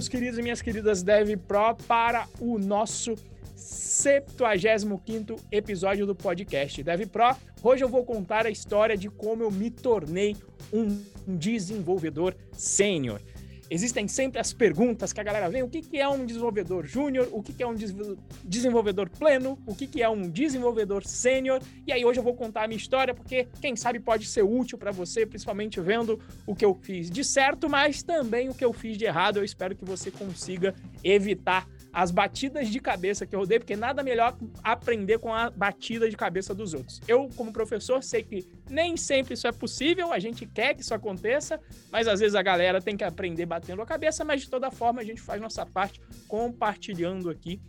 [0.00, 3.14] meus queridos e minhas queridas Dev Pro, para o nosso
[3.54, 7.36] 75 episódio do podcast Dev Pro.
[7.62, 10.34] Hoje eu vou contar a história de como eu me tornei
[10.72, 13.20] um desenvolvedor sênior.
[13.70, 17.28] Existem sempre as perguntas que a galera vem: o que, que é um desenvolvedor júnior,
[17.30, 17.74] o que, que é um
[18.44, 21.62] desenvolvedor pleno, o que, que é um desenvolvedor sênior.
[21.86, 24.76] E aí hoje eu vou contar a minha história, porque quem sabe pode ser útil
[24.76, 28.72] para você, principalmente vendo o que eu fiz de certo, mas também o que eu
[28.72, 29.36] fiz de errado.
[29.36, 30.74] Eu espero que você consiga
[31.04, 36.08] evitar as batidas de cabeça que eu dei, porque nada melhor aprender com a batida
[36.08, 37.00] de cabeça dos outros.
[37.08, 40.94] Eu, como professor, sei que nem sempre isso é possível, a gente quer que isso
[40.94, 44.70] aconteça, mas às vezes a galera tem que aprender batendo a cabeça, mas de toda
[44.70, 47.60] forma a gente faz nossa parte compartilhando aqui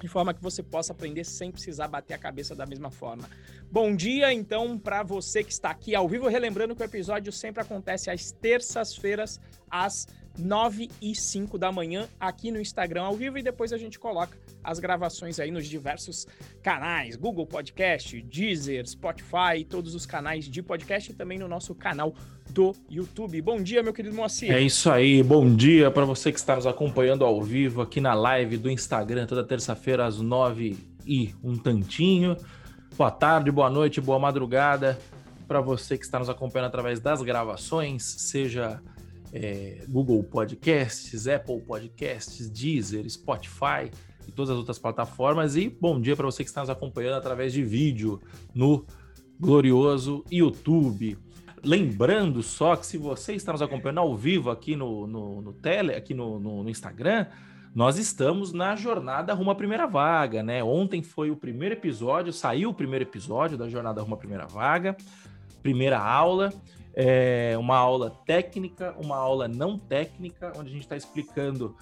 [0.00, 3.28] de forma que você possa aprender sem precisar bater a cabeça da mesma forma.
[3.70, 7.62] Bom dia, então, para você que está aqui ao vivo, relembrando que o episódio sempre
[7.62, 9.40] acontece às terças-feiras,
[9.70, 10.06] às
[10.38, 14.36] 9 e 5 da manhã aqui no Instagram ao vivo e depois a gente coloca
[14.62, 16.26] as gravações aí nos diversos
[16.62, 22.14] canais, Google Podcast, Deezer, Spotify, todos os canais de podcast e também no nosso canal
[22.50, 23.40] do YouTube.
[23.42, 24.52] Bom dia, meu querido Moacir.
[24.52, 28.14] É isso aí, bom dia para você que está nos acompanhando ao vivo aqui na
[28.14, 30.76] live do Instagram toda terça-feira às 9
[31.06, 32.36] e um tantinho.
[32.96, 34.98] Boa tarde, boa noite, boa madrugada
[35.46, 38.80] para você que está nos acompanhando através das gravações, seja
[39.36, 43.90] é, Google Podcasts, Apple Podcasts, Deezer, Spotify
[44.26, 45.56] e todas as outras plataformas.
[45.56, 48.20] E bom dia para você que está nos acompanhando através de vídeo
[48.54, 48.86] no
[49.38, 51.18] glorioso YouTube.
[51.62, 55.94] Lembrando só que se você está nos acompanhando ao vivo aqui no, no, no tele,
[55.94, 57.26] aqui no, no, no Instagram,
[57.74, 60.64] nós estamos na jornada rumo à primeira vaga, né?
[60.64, 64.96] Ontem foi o primeiro episódio, saiu o primeiro episódio da jornada rumo à primeira vaga,
[65.62, 66.52] primeira aula
[66.96, 71.76] é uma aula técnica, uma aula não técnica, onde a gente está explicando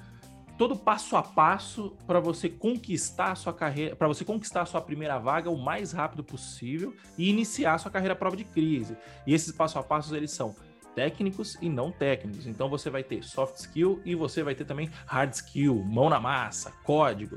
[0.58, 4.80] todo passo a passo para você conquistar a sua carreira, para você conquistar a sua
[4.80, 8.96] primeira vaga o mais rápido possível e iniciar a sua carreira à prova de crise.
[9.26, 10.54] E esses passo a passos eles são
[10.94, 12.46] técnicos e não técnicos.
[12.46, 16.20] Então você vai ter soft skill e você vai ter também hard skill, mão na
[16.20, 17.36] massa, código.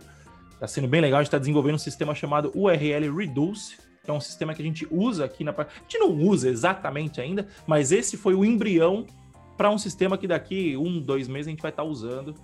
[0.53, 3.77] Está sendo bem legal, a gente está desenvolvendo um sistema chamado URL Reduce,
[4.09, 5.51] é um sistema que a gente usa aqui na.
[5.51, 9.05] A gente não usa exatamente ainda, mas esse foi o embrião
[9.57, 12.35] para um sistema que daqui um, dois meses a gente vai estar tá usando,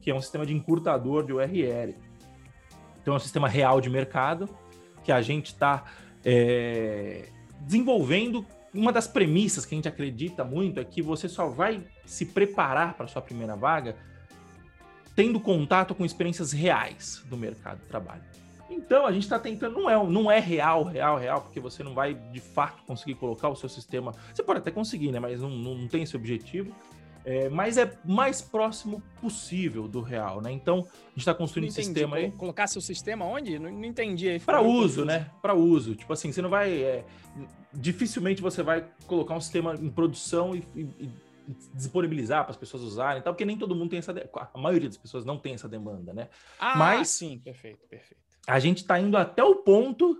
[0.00, 1.94] que é um sistema de encurtador de URL.
[3.00, 4.48] Então é um sistema real de mercado
[5.02, 5.84] que a gente está
[6.24, 7.28] é,
[7.60, 8.44] desenvolvendo.
[8.72, 12.94] Uma das premissas que a gente acredita muito é que você só vai se preparar
[12.94, 13.96] para sua primeira vaga
[15.14, 18.22] tendo contato com experiências reais do mercado de trabalho.
[18.74, 21.94] Então a gente está tentando, não é, não é real, real, real, porque você não
[21.94, 24.12] vai de fato conseguir colocar o seu sistema.
[24.32, 25.20] Você pode até conseguir, né?
[25.20, 26.74] Mas não, não tem esse objetivo.
[27.24, 30.52] É, mas é mais próximo possível do real, né?
[30.52, 32.30] Então, a gente está construindo esse sistema aí.
[32.32, 33.58] Colocar seu sistema onde?
[33.58, 34.38] Não, não entendi.
[34.44, 35.30] Para uso, né?
[35.40, 35.94] Para uso.
[35.94, 36.82] Tipo assim, você não vai.
[36.82, 37.04] É,
[37.72, 41.10] dificilmente você vai colocar um sistema em produção e, e, e
[41.72, 44.12] disponibilizar para as pessoas usarem, tal, porque nem todo mundo tem essa.
[44.52, 46.28] A maioria das pessoas não tem essa demanda, né?
[46.60, 50.18] Ah, mas sim, perfeito, perfeito a gente está indo até o ponto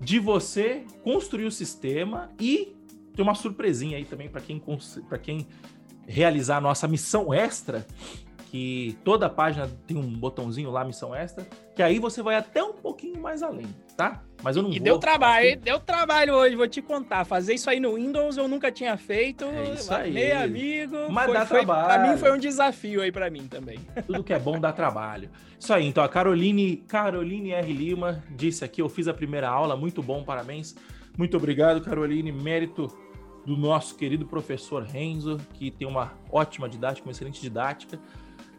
[0.00, 2.76] de você construir o sistema e
[3.14, 4.62] ter uma surpresinha aí também para quem,
[5.22, 5.46] quem
[6.06, 7.86] realizar a nossa missão extra,
[8.50, 12.72] que toda página tem um botãozinho lá, missão extra, que aí você vai até um
[12.72, 14.22] pouquinho mais além, tá?
[14.42, 14.84] Mas eu não e vou.
[14.84, 15.56] deu trabalho, aqui.
[15.56, 17.24] deu trabalho hoje, vou te contar.
[17.26, 19.44] Fazer isso aí no Windows eu nunca tinha feito.
[19.44, 20.12] É isso aí.
[20.12, 20.96] Meu amigo.
[21.10, 21.86] Mas foi, dá foi, trabalho.
[21.86, 23.80] Pra mim foi um desafio aí para mim também.
[24.06, 25.28] Tudo que é bom dá trabalho.
[25.58, 27.72] Isso aí, então a Caroline, Caroline R.
[27.72, 30.74] Lima disse aqui: eu fiz a primeira aula, muito bom, parabéns.
[31.18, 32.32] Muito obrigado, Caroline.
[32.32, 32.86] Mérito
[33.44, 37.98] do nosso querido professor Renzo, que tem uma ótima didática, uma excelente didática.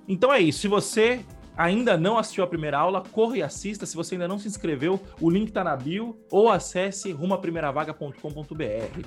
[0.10, 0.60] Então é isso.
[0.60, 1.24] Se você
[1.56, 3.86] ainda não assistiu a primeira aula, corra e assista.
[3.86, 9.02] Se você ainda não se inscreveu, o link está na bio ou acesse rumaprimeiravaga.com.br.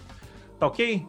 [0.58, 1.06] Tá ok?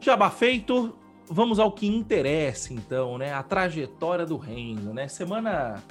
[0.00, 0.98] Jabá feito.
[1.28, 3.32] Vamos ao que interessa, então, né?
[3.32, 5.08] A trajetória do reino, né?
[5.08, 5.82] Semana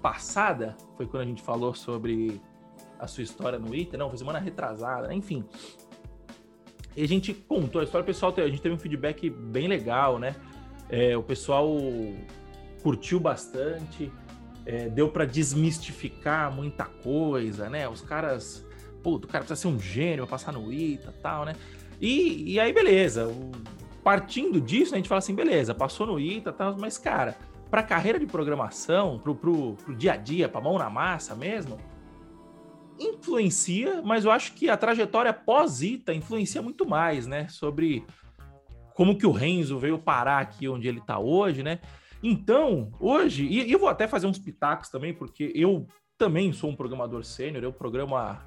[0.00, 2.40] passada foi quando a gente falou sobre
[2.98, 5.14] a sua história no ITA, não, foi semana retrasada, né?
[5.14, 5.44] enfim.
[6.96, 10.34] E a gente contou a história, pessoal, a gente teve um feedback bem legal, né?
[10.88, 11.68] É, o pessoal
[12.82, 14.12] curtiu bastante,
[14.64, 17.88] é, deu para desmistificar muita coisa, né?
[17.88, 18.66] Os caras,
[19.02, 21.54] pô, o cara precisa ser um gênio pra passar no ITA tal, né?
[22.00, 23.34] E, e aí, beleza.
[24.04, 27.36] Partindo disso, a gente fala assim, beleza, passou no ITA, tal, mas, cara,
[27.70, 31.78] pra carreira de programação, pro, pro, pro dia a dia, pra mão na massa mesmo,
[32.98, 37.48] influencia, mas eu acho que a trajetória pós-ITA influencia muito mais, né?
[37.48, 38.04] Sobre
[38.94, 41.78] como que o Renzo veio parar aqui onde ele tá hoje, né?
[42.22, 45.86] Então, hoje, e, eu vou até fazer uns pitacos também, porque eu
[46.16, 48.42] também sou um programador sênior, eu programo há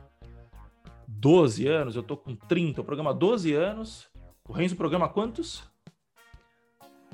[1.08, 4.10] 12 anos, eu tô com 30, eu programo há 12 anos.
[4.48, 5.64] O Renzo programa quantos?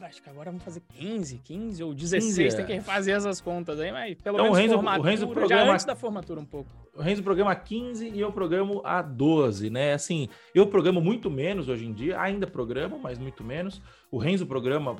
[0.02, 3.80] Acho que agora vamos fazer 15, 15 ou 16, 15, tem que refazer essas contas
[3.80, 6.40] aí, mas pelo então, menos o Renzo, formatura, o Renzo programa, já antes da formatura
[6.40, 6.70] um pouco.
[6.96, 9.94] O Renzo programa 15 e eu programo a 12, né?
[9.94, 13.82] Assim, eu programo muito menos hoje em dia, ainda programo, mas muito menos.
[14.12, 14.98] O Renzo programa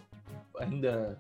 [0.60, 1.20] ainda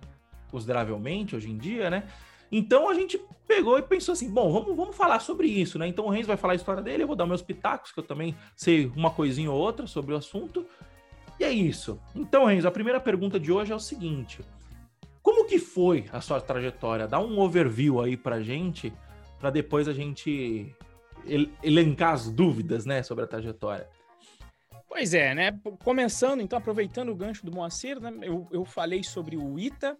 [0.49, 2.03] consideravelmente hoje em dia, né?
[2.51, 5.87] Então a gente pegou e pensou assim: bom, vamos, vamos falar sobre isso, né?
[5.87, 8.03] Então o Renzo vai falar a história dele, eu vou dar meus pitacos, que eu
[8.03, 10.65] também sei uma coisinha ou outra sobre o assunto.
[11.39, 11.99] E é isso.
[12.15, 14.39] Então, Renzo, a primeira pergunta de hoje é o seguinte:
[15.21, 17.07] como que foi a sua trajetória?
[17.07, 18.93] Dá um overview aí pra gente,
[19.39, 20.73] para depois a gente
[21.61, 23.87] elencar as dúvidas, né, sobre a trajetória.
[24.87, 25.59] Pois é, né?
[25.83, 28.11] Começando, então, aproveitando o gancho do Moacir, né?
[28.21, 29.97] eu, eu falei sobre o ITA,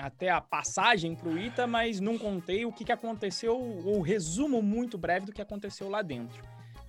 [0.00, 4.62] até a passagem para o ITA, mas não contei o que, que aconteceu, ou resumo
[4.62, 6.42] muito breve do que aconteceu lá dentro.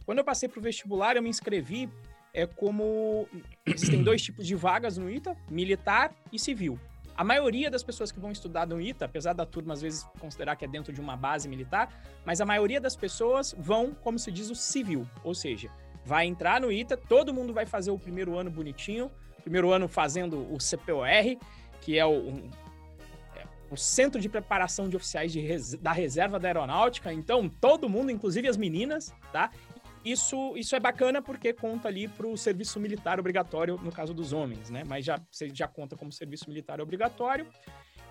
[0.05, 1.89] Quando eu passei para o vestibular, eu me inscrevi
[2.33, 3.27] é como
[3.65, 6.79] existem dois tipos de vagas no ITA, militar e civil.
[7.15, 10.55] A maioria das pessoas que vão estudar no ITA, apesar da turma às vezes considerar
[10.55, 11.89] que é dentro de uma base militar,
[12.25, 15.69] mas a maioria das pessoas vão, como se diz, o civil, ou seja,
[16.05, 19.11] vai entrar no ITA, todo mundo vai fazer o primeiro ano bonitinho,
[19.41, 21.37] primeiro ano fazendo o CPOR,
[21.81, 22.49] que é o, um,
[23.71, 28.11] o Centro de Preparação de Oficiais de res, da Reserva da Aeronáutica, então todo mundo,
[28.11, 29.49] inclusive as meninas, tá?
[30.03, 34.33] Isso, isso é bacana porque conta ali para o serviço militar obrigatório no caso dos
[34.33, 34.83] homens, né?
[34.83, 35.21] Mas já,
[35.53, 37.47] já conta como serviço militar obrigatório.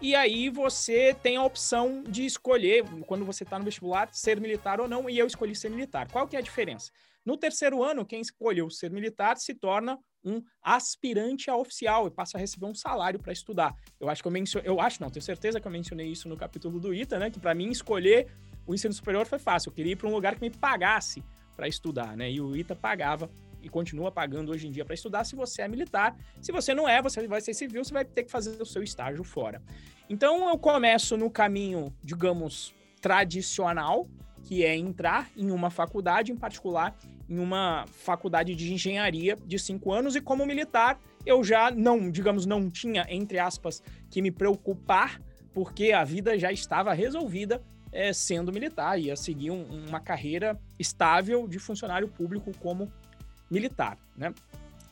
[0.01, 4.81] E aí você tem a opção de escolher, quando você está no vestibular, ser militar
[4.81, 6.11] ou não, e eu escolhi ser militar.
[6.11, 6.91] Qual que é a diferença?
[7.23, 12.37] No terceiro ano, quem escolheu ser militar se torna um aspirante a oficial e passa
[12.37, 13.75] a receber um salário para estudar.
[13.99, 16.37] Eu acho que eu mencionei, eu acho não, tenho certeza que eu mencionei isso no
[16.37, 17.31] capítulo do ITA, né?
[17.31, 18.29] Que para mim escolher
[18.67, 19.71] o ensino superior foi fácil.
[19.71, 21.25] Eu queria ir para um lugar que me pagasse
[21.57, 22.31] para estudar, né?
[22.31, 23.31] E o ITA pagava
[23.63, 26.17] e continua pagando hoje em dia para estudar se você é militar.
[26.41, 28.83] Se você não é, você vai ser civil, você vai ter que fazer o seu
[28.83, 29.63] estágio fora.
[30.09, 34.09] Então eu começo no caminho, digamos, tradicional,
[34.45, 36.97] que é entrar em uma faculdade, em particular
[37.29, 42.45] em uma faculdade de engenharia de cinco anos, e como militar eu já não, digamos,
[42.45, 45.21] não tinha, entre aspas, que me preocupar,
[45.53, 51.47] porque a vida já estava resolvida é, sendo militar, ia seguir um, uma carreira estável
[51.47, 52.91] de funcionário público como
[53.51, 54.33] militar, né?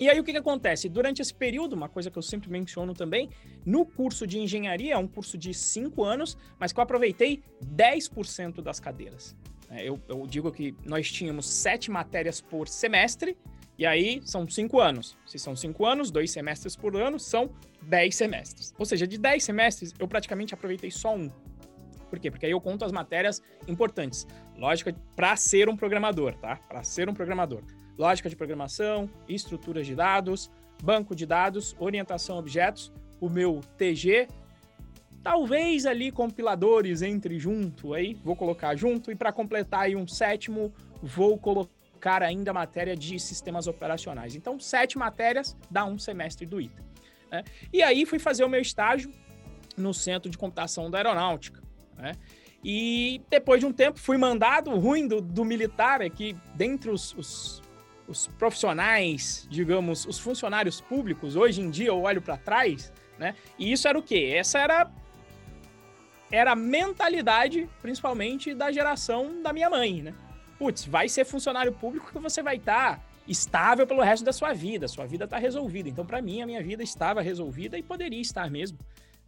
[0.00, 0.88] E aí o que, que acontece?
[0.88, 3.30] Durante esse período, uma coisa que eu sempre menciono também,
[3.66, 8.62] no curso de engenharia, é um curso de cinco anos, mas que eu aproveitei 10%
[8.62, 9.36] das cadeiras.
[9.70, 13.36] É, eu, eu, digo que nós tínhamos sete matérias por semestre,
[13.76, 15.16] e aí são cinco anos.
[15.26, 17.50] Se são cinco anos, dois semestres por ano, são
[17.82, 18.74] dez semestres.
[18.78, 21.28] Ou seja, de dez semestres, eu praticamente aproveitei só um.
[22.08, 22.30] Por quê?
[22.30, 24.26] Porque aí eu conto as matérias importantes.
[24.56, 26.56] Lógica para ser um programador, tá?
[26.56, 27.62] Para ser um programador.
[27.98, 30.50] Lógica de programação, estruturas de dados,
[30.82, 34.28] banco de dados, orientação a objetos, o meu TG,
[35.22, 40.72] talvez ali compiladores entre junto aí, vou colocar junto e para completar aí um sétimo,
[41.02, 44.36] vou colocar ainda matéria de sistemas operacionais.
[44.36, 46.84] Então, sete matérias dá um semestre do ITA.
[47.32, 47.42] Né?
[47.72, 49.12] E aí fui fazer o meu estágio
[49.76, 51.60] no Centro de Computação da Aeronáutica.
[51.96, 52.12] Né?
[52.62, 56.90] E depois de um tempo fui mandado, o ruim do, do militar é que dentre
[56.90, 57.62] os, os,
[58.08, 63.34] os, profissionais, digamos, os funcionários públicos, hoje em dia eu olho para trás, né?
[63.58, 64.32] E isso era o quê?
[64.36, 64.90] Essa era
[66.30, 70.14] era a mentalidade, principalmente da geração da minha mãe, né?
[70.58, 74.52] Putz, vai ser funcionário público que você vai estar tá estável pelo resto da sua
[74.52, 75.88] vida, sua vida está resolvida.
[75.88, 78.78] Então, para mim, a minha vida estava resolvida e poderia estar mesmo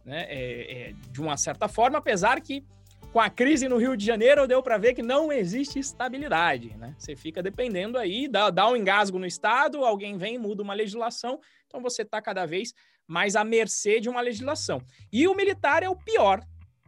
[0.05, 0.25] né?
[0.27, 2.63] É, é, de uma certa forma, apesar que
[3.11, 6.95] com a crise no Rio de Janeiro deu para ver que não existe estabilidade, né?
[6.97, 11.39] Você fica dependendo aí, dá, dá um engasgo no Estado, alguém vem muda uma legislação,
[11.67, 12.73] então você está cada vez
[13.05, 14.81] mais à mercê de uma legislação.
[15.11, 16.41] E o militar é o pior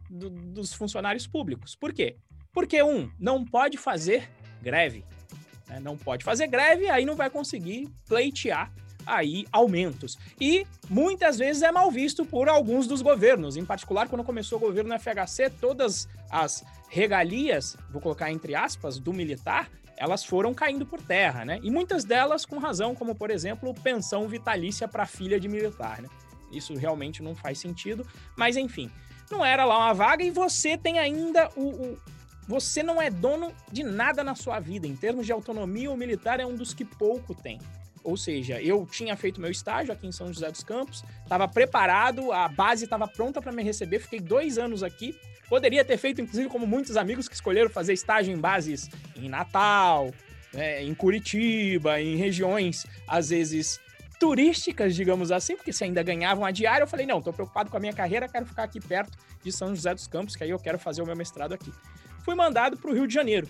[0.08, 1.76] do, dos funcionários públicos.
[1.76, 2.16] Por quê?
[2.52, 4.30] Porque, um, não pode fazer
[4.62, 5.04] greve.
[5.68, 5.78] Né?
[5.80, 8.72] Não pode fazer greve, aí não vai conseguir pleitear
[9.06, 10.18] aí aumentos.
[10.40, 14.60] E muitas vezes é mal visto por alguns dos governos, em particular quando começou o
[14.60, 21.00] governo FHC, todas as regalias, vou colocar entre aspas, do militar, elas foram caindo por
[21.00, 21.60] terra, né?
[21.62, 26.08] E muitas delas com razão, como por exemplo, pensão vitalícia para filha de militar, né?
[26.52, 28.06] Isso realmente não faz sentido,
[28.36, 28.90] mas enfim,
[29.30, 31.98] não era lá uma vaga e você tem ainda o, o
[32.46, 34.86] você não é dono de nada na sua vida.
[34.86, 37.58] Em termos de autonomia, o militar é um dos que pouco tem.
[38.04, 42.30] Ou seja, eu tinha feito meu estágio aqui em São José dos Campos, estava preparado,
[42.30, 45.18] a base estava pronta para me receber, fiquei dois anos aqui.
[45.48, 50.10] Poderia ter feito, inclusive, como muitos amigos que escolheram fazer estágio em bases em Natal,
[50.52, 53.80] né, em Curitiba, em regiões, às vezes,
[54.18, 57.76] turísticas, digamos assim, porque se ainda ganhavam a diária, eu falei, não, estou preocupado com
[57.76, 60.58] a minha carreira, quero ficar aqui perto de São José dos Campos, que aí eu
[60.58, 61.72] quero fazer o meu mestrado aqui.
[62.24, 63.48] Fui mandado para o Rio de Janeiro,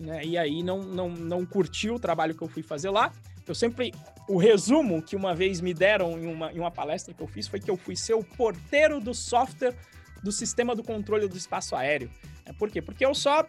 [0.00, 3.12] né, e aí não, não, não curti o trabalho que eu fui fazer lá.
[3.50, 3.92] Eu sempre.
[4.28, 7.48] O resumo que uma vez me deram em uma, em uma palestra que eu fiz
[7.48, 9.74] foi que eu fui ser o porteiro do software
[10.22, 12.10] do sistema do controle do espaço aéreo.
[12.44, 12.80] É, por quê?
[12.80, 13.44] Porque eu só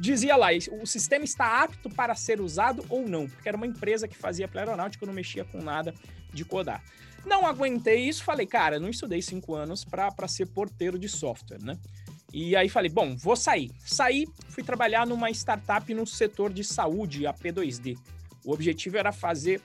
[0.00, 0.48] dizia lá,
[0.80, 4.48] o sistema está apto para ser usado ou não, porque era uma empresa que fazia
[4.48, 5.94] para aeronáutica, eu não mexia com nada
[6.32, 6.82] de codar.
[7.24, 11.78] Não aguentei isso, falei, cara, não estudei cinco anos para ser porteiro de software, né?
[12.32, 13.70] E aí falei, bom, vou sair.
[13.84, 17.96] Saí, fui trabalhar numa startup no setor de saúde, a P2D.
[18.48, 19.60] O objetivo era fazer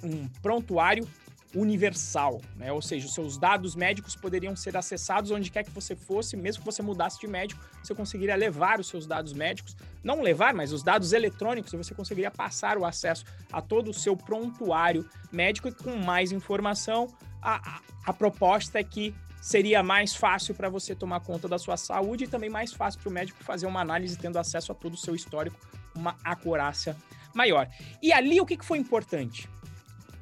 [0.00, 1.08] um prontuário
[1.56, 2.72] universal, né?
[2.72, 6.60] Ou seja, os seus dados médicos poderiam ser acessados onde quer que você fosse, mesmo
[6.60, 10.72] que você mudasse de médico, você conseguiria levar os seus dados médicos, não levar, mas
[10.72, 15.72] os dados eletrônicos, você conseguiria passar o acesso a todo o seu prontuário médico e
[15.72, 17.08] com mais informação,
[17.42, 21.76] a, a, a proposta é que seria mais fácil para você tomar conta da sua
[21.76, 24.94] saúde e também mais fácil para o médico fazer uma análise tendo acesso a todo
[24.94, 25.58] o seu histórico,
[25.92, 26.96] uma acurácia
[27.34, 27.68] maior.
[28.02, 29.48] E ali o que, que foi importante?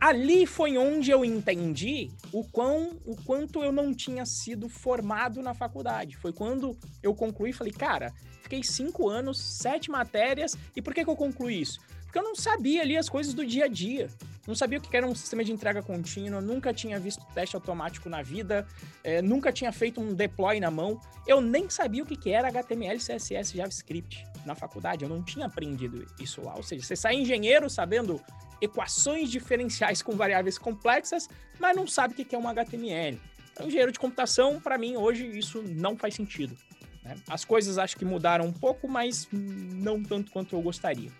[0.01, 5.53] Ali foi onde eu entendi o, quão, o quanto eu não tinha sido formado na
[5.53, 6.17] faculdade.
[6.17, 8.11] Foi quando eu concluí falei, cara,
[8.43, 11.81] fiquei cinco anos, sete matérias, e por que, que eu concluí isso?
[12.11, 14.11] Porque eu não sabia ali as coisas do dia a dia.
[14.45, 18.09] Não sabia o que era um sistema de entrega contínua, nunca tinha visto teste automático
[18.09, 18.67] na vida,
[19.05, 21.01] é, nunca tinha feito um deploy na mão.
[21.25, 25.05] Eu nem sabia o que era HTML, CSS, JavaScript na faculdade.
[25.05, 26.57] Eu não tinha aprendido isso lá.
[26.57, 28.21] Ou seja, você sai engenheiro sabendo
[28.61, 31.29] equações diferenciais com variáveis complexas,
[31.61, 33.21] mas não sabe o que é um HTML.
[33.53, 36.57] Então, engenheiro de computação, para mim, hoje, isso não faz sentido.
[37.05, 37.15] Né?
[37.29, 41.13] As coisas acho que mudaram um pouco, mas não tanto quanto eu gostaria.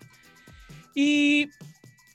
[0.95, 1.49] E,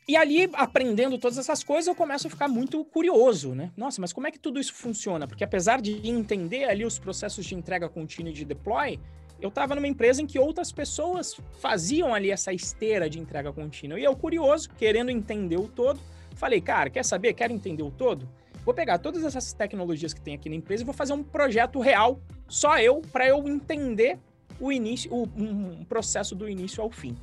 [0.09, 3.73] e ali, aprendendo todas essas coisas, eu começo a ficar muito curioso, né?
[3.77, 5.27] Nossa, mas como é que tudo isso funciona?
[5.27, 8.99] Porque apesar de entender ali os processos de entrega contínua e de deploy,
[9.41, 14.01] eu estava numa empresa em que outras pessoas faziam ali essa esteira de entrega contínua.
[14.01, 16.01] E eu, curioso, querendo entender o todo,
[16.35, 17.35] falei, cara, quer saber?
[17.35, 18.29] Quero entender o todo?
[18.65, 21.79] Vou pegar todas essas tecnologias que tem aqui na empresa e vou fazer um projeto
[21.81, 22.19] real,
[22.49, 24.19] só eu, para eu entender
[24.59, 27.17] o início, o, um processo do início ao fim.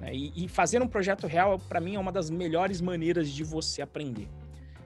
[0.00, 0.14] Né?
[0.14, 3.82] E, e fazer um projeto real, para mim, é uma das melhores maneiras de você
[3.82, 4.28] aprender.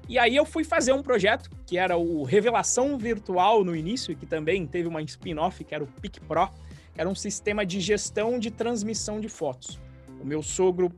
[0.08, 4.26] E aí eu fui fazer um projeto que era o Revelação Virtual no início, que
[4.26, 6.48] também teve uma spin-off, que era o PIC Pro,
[6.92, 9.78] que era um sistema de gestão de transmissão de fotos.
[10.20, 10.92] O meu sogro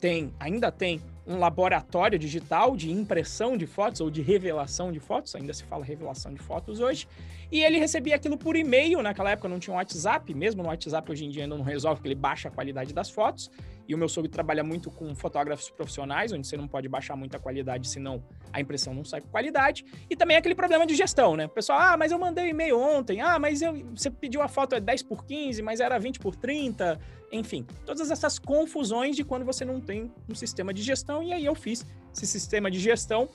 [0.00, 5.34] tem, ainda tem um laboratório digital de impressão de fotos ou de revelação de fotos,
[5.36, 7.06] ainda se fala revelação de fotos hoje,
[7.52, 11.10] e ele recebia aquilo por e-mail, naquela época não tinha um WhatsApp, mesmo no WhatsApp
[11.10, 13.48] hoje em dia ainda não resolve, porque ele baixa a qualidade das fotos,
[13.90, 17.40] e o meu sogro trabalha muito com fotógrafos profissionais, onde você não pode baixar muita
[17.40, 19.84] qualidade, senão a impressão não sai com qualidade.
[20.08, 21.46] E também aquele problema de gestão, né?
[21.46, 24.76] O pessoal, ah, mas eu mandei e-mail ontem, ah, mas eu, você pediu a foto
[24.76, 27.00] é 10 por 15, mas era 20 por 30,
[27.32, 27.66] enfim.
[27.84, 31.56] Todas essas confusões de quando você não tem um sistema de gestão, e aí eu
[31.56, 33.28] fiz esse sistema de gestão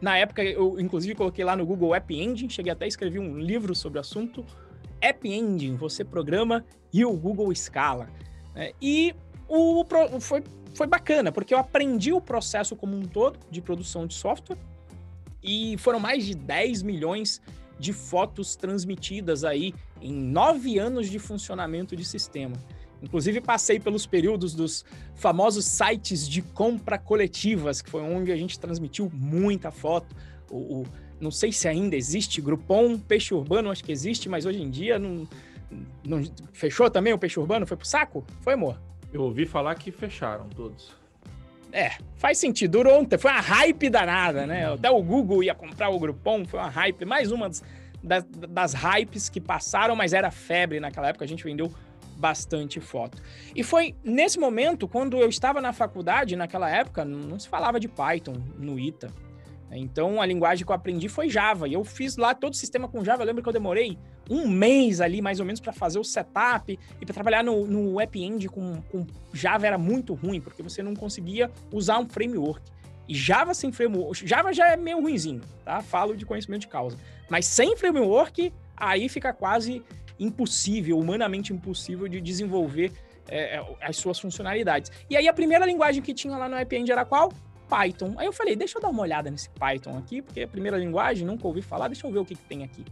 [0.00, 3.36] na época, eu inclusive coloquei lá no Google App Engine, cheguei até a escrever um
[3.36, 4.46] livro sobre o assunto.
[5.00, 8.08] App Engine, você programa e o Google escala.
[8.54, 8.72] Né?
[8.80, 9.14] E
[9.50, 14.14] o, foi, foi bacana, porque eu aprendi o processo como um todo de produção de
[14.14, 14.58] software
[15.42, 17.40] e foram mais de 10 milhões
[17.78, 22.54] de fotos transmitidas aí em nove anos de funcionamento de sistema.
[23.02, 28.60] Inclusive, passei pelos períodos dos famosos sites de compra coletivas, que foi onde a gente
[28.60, 30.14] transmitiu muita foto.
[30.50, 30.86] O, o
[31.18, 34.98] não sei se ainda existe, Groupon, Peixe Urbano, acho que existe, mas hoje em dia
[34.98, 35.28] não,
[36.04, 37.66] não fechou também o Peixe Urbano?
[37.66, 38.24] Foi pro saco?
[38.40, 38.78] Foi, amor?
[39.12, 40.94] Eu ouvi falar que fecharam todos.
[41.72, 42.72] É, faz sentido.
[42.72, 44.72] Durou ontem, foi uma hype danada, né?
[44.72, 47.04] Até o Google ia comprar o Groupon, foi uma hype.
[47.04, 47.62] Mais uma das,
[48.02, 51.72] das, das hypes que passaram, mas era febre naquela época, a gente vendeu
[52.16, 53.20] bastante foto.
[53.54, 57.88] E foi nesse momento, quando eu estava na faculdade, naquela época, não se falava de
[57.88, 59.10] Python no ITA.
[59.76, 61.68] Então a linguagem que eu aprendi foi Java.
[61.68, 63.22] E eu fiz lá todo o sistema com Java.
[63.22, 63.98] Eu lembro que eu demorei
[64.28, 68.00] um mês ali, mais ou menos, para fazer o setup e para trabalhar no, no
[68.00, 72.62] App End com, com Java era muito ruim, porque você não conseguia usar um framework.
[73.08, 74.26] E Java sem framework.
[74.26, 75.80] Java já é meio ruimzinho, tá?
[75.82, 76.96] Falo de conhecimento de causa.
[77.28, 79.82] Mas sem framework, aí fica quase
[80.18, 82.92] impossível, humanamente impossível de desenvolver
[83.28, 84.92] é, é as suas funcionalidades.
[85.08, 87.32] E aí a primeira linguagem que tinha lá no App End era qual?
[87.70, 88.14] Python.
[88.18, 90.76] Aí eu falei, deixa eu dar uma olhada nesse Python aqui, porque é a primeira
[90.76, 92.84] linguagem, nunca ouvi falar, deixa eu ver o que, que tem aqui.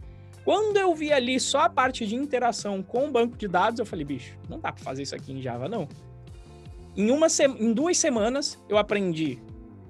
[0.45, 3.85] Quando eu vi ali só a parte de interação com o banco de dados, eu
[3.85, 5.87] falei, bicho, não dá para fazer isso aqui em Java, não.
[6.95, 7.45] Em, uma se...
[7.45, 9.37] em duas semanas, eu aprendi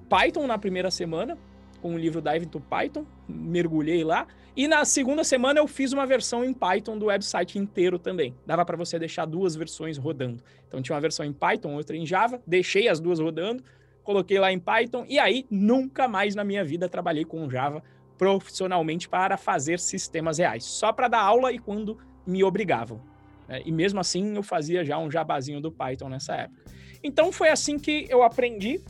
[0.09, 1.37] Python na primeira semana,
[1.81, 4.27] com o livro Dive to Python, mergulhei lá.
[4.55, 8.35] E na segunda semana eu fiz uma versão em Python do website inteiro também.
[8.45, 10.43] Dava para você deixar duas versões rodando.
[10.67, 13.63] Então tinha uma versão em Python, outra em Java, deixei as duas rodando,
[14.09, 17.83] coloquei lá em Python e aí nunca mais na minha vida trabalhei com Java
[18.17, 22.99] profissionalmente para fazer sistemas reais, só para dar aula e quando me obrigavam.
[23.47, 23.61] Né?
[23.63, 26.59] E mesmo assim eu fazia já um jabazinho do Python nessa época.
[27.03, 28.81] Então foi assim que eu aprendi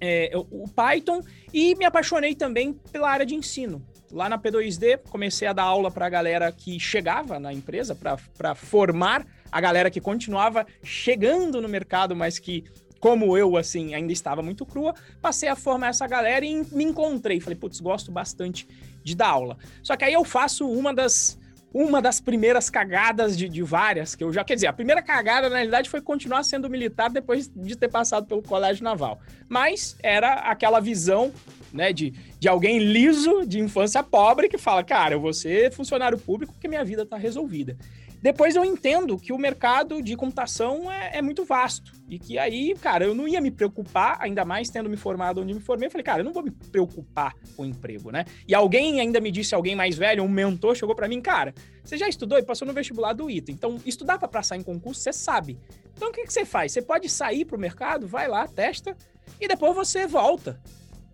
[0.00, 1.22] é, o Python
[1.54, 3.80] e me apaixonei também pela área de ensino.
[4.10, 8.54] Lá na P2D, comecei a dar aula para a galera que chegava na empresa, para
[8.56, 12.64] formar a galera que continuava chegando no mercado, mas que,
[13.00, 17.40] como eu, assim, ainda estava muito crua, passei a formar essa galera e me encontrei.
[17.40, 18.68] Falei, putz, gosto bastante
[19.02, 19.56] de dar aula.
[19.82, 21.38] Só que aí eu faço uma das
[21.72, 24.42] uma das primeiras cagadas de, de, várias que eu já.
[24.42, 28.26] Quer dizer, a primeira cagada, na realidade, foi continuar sendo militar depois de ter passado
[28.26, 29.20] pelo colégio naval.
[29.48, 31.32] Mas era aquela visão.
[31.72, 36.18] Né, de, de alguém liso, de infância pobre, que fala, cara, eu vou ser funcionário
[36.18, 37.76] público porque minha vida está resolvida.
[38.22, 41.92] Depois eu entendo que o mercado de computação é, é, muito vasto.
[42.08, 45.54] E que aí, cara, eu não ia me preocupar, ainda mais tendo me formado onde
[45.54, 45.86] me formei.
[45.86, 48.24] Eu falei, cara, eu não vou me preocupar com o emprego, né?
[48.46, 51.96] E alguém ainda me disse, alguém mais velho, um mentor, chegou para mim, cara, você
[51.96, 53.52] já estudou e passou no vestibular do ITA.
[53.52, 55.58] Então, estudar para passar em concurso, você sabe.
[55.96, 56.72] Então, o que, que você faz?
[56.72, 58.96] Você pode sair para o mercado, vai lá, testa,
[59.40, 60.60] e depois você volta.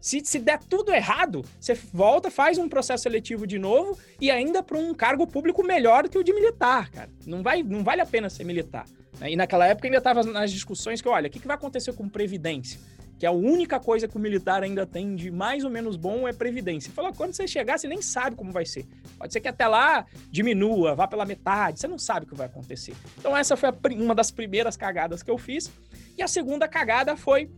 [0.06, 4.62] Se, se der tudo errado, você volta, faz um processo seletivo de novo e ainda
[4.62, 7.10] para um cargo público melhor que o de militar, cara.
[7.26, 8.86] Não, vai, não vale a pena ser militar.
[9.18, 9.32] Né?
[9.32, 12.08] E naquela época ainda estava nas discussões que, olha, o que, que vai acontecer com
[12.08, 12.78] Previdência?
[13.18, 16.28] Que é a única coisa que o militar ainda tem de mais ou menos bom
[16.28, 16.92] é Previdência.
[16.92, 18.86] Falou, quando você chegar, você nem sabe como vai ser.
[19.18, 22.46] Pode ser que até lá diminua, vá pela metade, você não sabe o que vai
[22.46, 22.94] acontecer.
[23.18, 25.68] Então essa foi uma das primeiras cagadas que eu fiz.
[26.16, 27.50] E a segunda cagada foi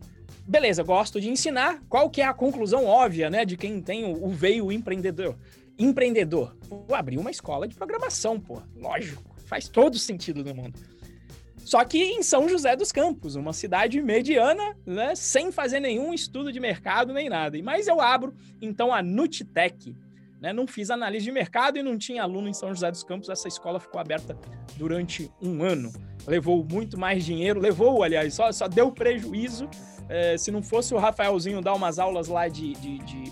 [0.49, 1.81] beleza, gosto de ensinar.
[1.87, 5.37] Qual que é a conclusão óbvia, né, de quem tem o, o veio empreendedor?
[5.77, 6.57] Empreendedor.
[6.67, 8.61] Vou abrir uma escola de programação, pô.
[8.75, 10.79] Lógico, faz todo sentido no mundo.
[11.57, 16.51] Só que em São José dos Campos, uma cidade mediana, né, sem fazer nenhum estudo
[16.51, 17.61] de mercado nem nada.
[17.61, 19.95] Mas eu abro então a Nutitec,
[20.39, 20.53] né?
[20.53, 23.29] Não fiz análise de mercado e não tinha aluno em São José dos Campos.
[23.29, 24.37] Essa escola ficou aberta
[24.77, 25.91] durante um ano.
[26.27, 29.69] Levou muito mais dinheiro, levou, aliás, só, só deu prejuízo
[30.09, 33.23] é, se não fosse o Rafaelzinho dar umas aulas lá de, de, de,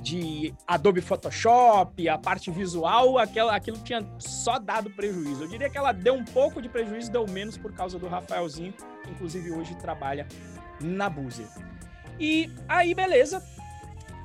[0.00, 5.44] de Adobe Photoshop, a parte visual, aquela, aquilo tinha só dado prejuízo.
[5.44, 8.74] Eu diria que ela deu um pouco de prejuízo, deu menos por causa do Rafaelzinho,
[9.04, 10.26] que inclusive hoje trabalha
[10.80, 11.46] na Buzer.
[12.18, 13.42] E aí, beleza.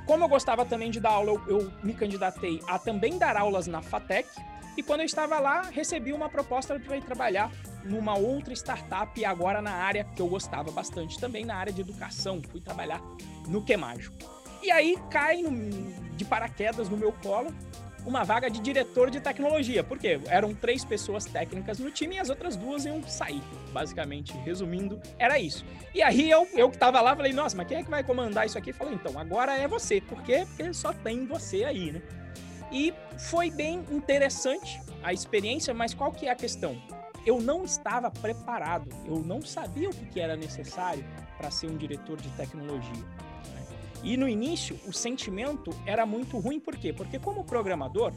[0.09, 3.67] Como eu gostava também de dar aula, eu, eu me candidatei a também dar aulas
[3.67, 4.27] na FATEC.
[4.75, 7.51] E quando eu estava lá, recebi uma proposta para ir trabalhar
[7.85, 12.41] numa outra startup agora na área que eu gostava bastante também, na área de educação.
[12.41, 12.99] Fui trabalhar
[13.47, 14.17] no Que Mágico.
[14.63, 15.51] E aí cai no,
[16.15, 17.53] de paraquedas no meu colo
[18.05, 19.83] uma vaga de diretor de tecnologia.
[19.83, 20.19] Por quê?
[20.27, 23.41] Eram três pessoas técnicas no time e as outras duas iam sair.
[23.71, 25.65] Basicamente, resumindo, era isso.
[25.93, 28.45] E aí eu, eu que tava lá, falei, nossa, mas quem é que vai comandar
[28.45, 28.73] isso aqui?
[28.73, 30.01] Falei, então, agora é você.
[30.01, 30.45] Por quê?
[30.47, 32.01] Porque só tem você aí, né?
[32.71, 36.77] E foi bem interessante a experiência, mas qual que é a questão?
[37.25, 41.05] eu não estava preparado, eu não sabia o que era necessário
[41.37, 43.03] para ser um diretor de tecnologia.
[44.03, 46.93] E no início, o sentimento era muito ruim, por quê?
[46.93, 48.13] Porque, como programador,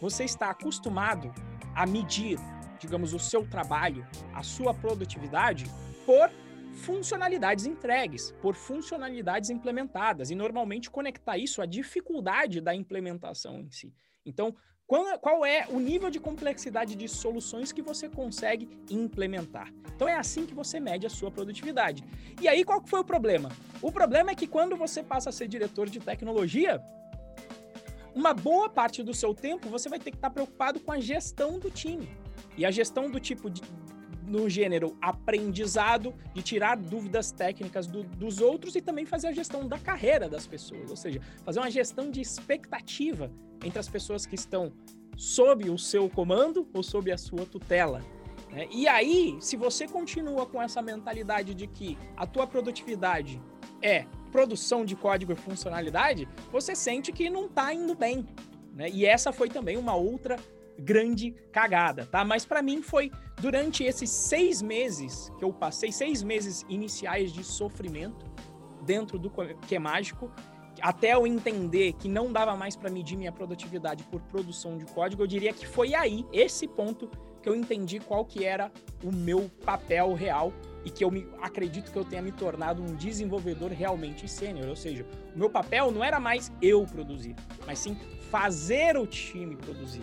[0.00, 1.32] você está acostumado
[1.74, 2.38] a medir,
[2.78, 5.64] digamos, o seu trabalho, a sua produtividade,
[6.06, 6.30] por
[6.72, 13.92] funcionalidades entregues, por funcionalidades implementadas, e normalmente conectar isso à dificuldade da implementação em si.
[14.24, 14.54] Então,
[14.90, 19.72] qual, qual é o nível de complexidade de soluções que você consegue implementar.
[19.94, 22.02] Então é assim que você mede a sua produtividade.
[22.40, 23.50] E aí qual foi o problema?
[23.80, 26.82] O problema é que quando você passa a ser diretor de tecnologia,
[28.12, 31.56] uma boa parte do seu tempo você vai ter que estar preocupado com a gestão
[31.60, 32.10] do time.
[32.58, 33.62] E a gestão do tipo de,
[34.30, 39.66] no gênero aprendizado, de tirar dúvidas técnicas do, dos outros e também fazer a gestão
[39.66, 43.28] da carreira das pessoas, ou seja, fazer uma gestão de expectativa
[43.64, 44.72] entre as pessoas que estão
[45.16, 48.00] sob o seu comando ou sob a sua tutela.
[48.52, 48.68] Né?
[48.70, 53.42] E aí, se você continua com essa mentalidade de que a tua produtividade
[53.82, 58.24] é produção de código e funcionalidade, você sente que não está indo bem.
[58.72, 58.88] Né?
[58.90, 60.36] E essa foi também uma outra
[60.80, 62.24] grande cagada, tá?
[62.24, 67.44] Mas para mim foi durante esses seis meses que eu passei, seis meses iniciais de
[67.44, 68.26] sofrimento,
[68.84, 69.30] dentro do
[69.66, 70.30] que é mágico,
[70.80, 75.22] até eu entender que não dava mais para medir minha produtividade por produção de código,
[75.22, 77.10] eu diria que foi aí, esse ponto,
[77.42, 78.70] que eu entendi qual que era
[79.02, 80.52] o meu papel real
[80.84, 84.68] e que eu me, acredito que eu tenha me tornado um desenvolvedor realmente sênior.
[84.68, 87.34] Ou seja, o meu papel não era mais eu produzir,
[87.66, 87.96] mas sim
[88.30, 90.02] fazer o time produzir.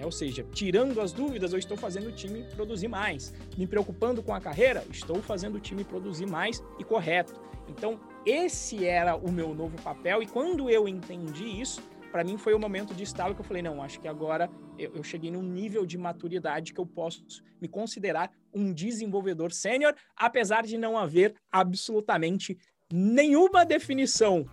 [0.00, 0.06] Né?
[0.06, 3.34] Ou seja, tirando as dúvidas, eu estou fazendo o time produzir mais.
[3.56, 7.38] Me preocupando com a carreira, estou fazendo o time produzir mais e correto.
[7.68, 12.54] Então, esse era o meu novo papel, e quando eu entendi isso, para mim foi
[12.54, 15.42] o momento de estalo que eu falei, não, acho que agora eu, eu, cheguei num
[15.42, 17.22] nível de maturidade que eu posso
[17.60, 22.58] me considerar um desenvolvedor sênior, apesar de não haver absolutamente
[22.92, 24.44] nenhuma definição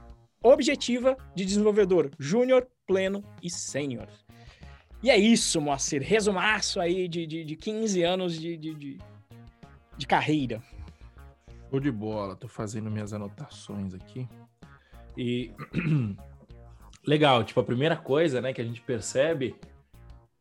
[0.43, 4.07] objetiva de desenvolvedor júnior, pleno e sênior.
[5.01, 6.01] E é isso, Moacir.
[6.01, 8.97] Resumaço aí de, de, de 15 anos de, de, de,
[9.95, 10.61] de carreira.
[11.69, 12.35] Show de bola.
[12.35, 14.27] Tô fazendo minhas anotações aqui.
[15.15, 15.51] E
[17.05, 19.55] legal, tipo, a primeira coisa, né, que a gente percebe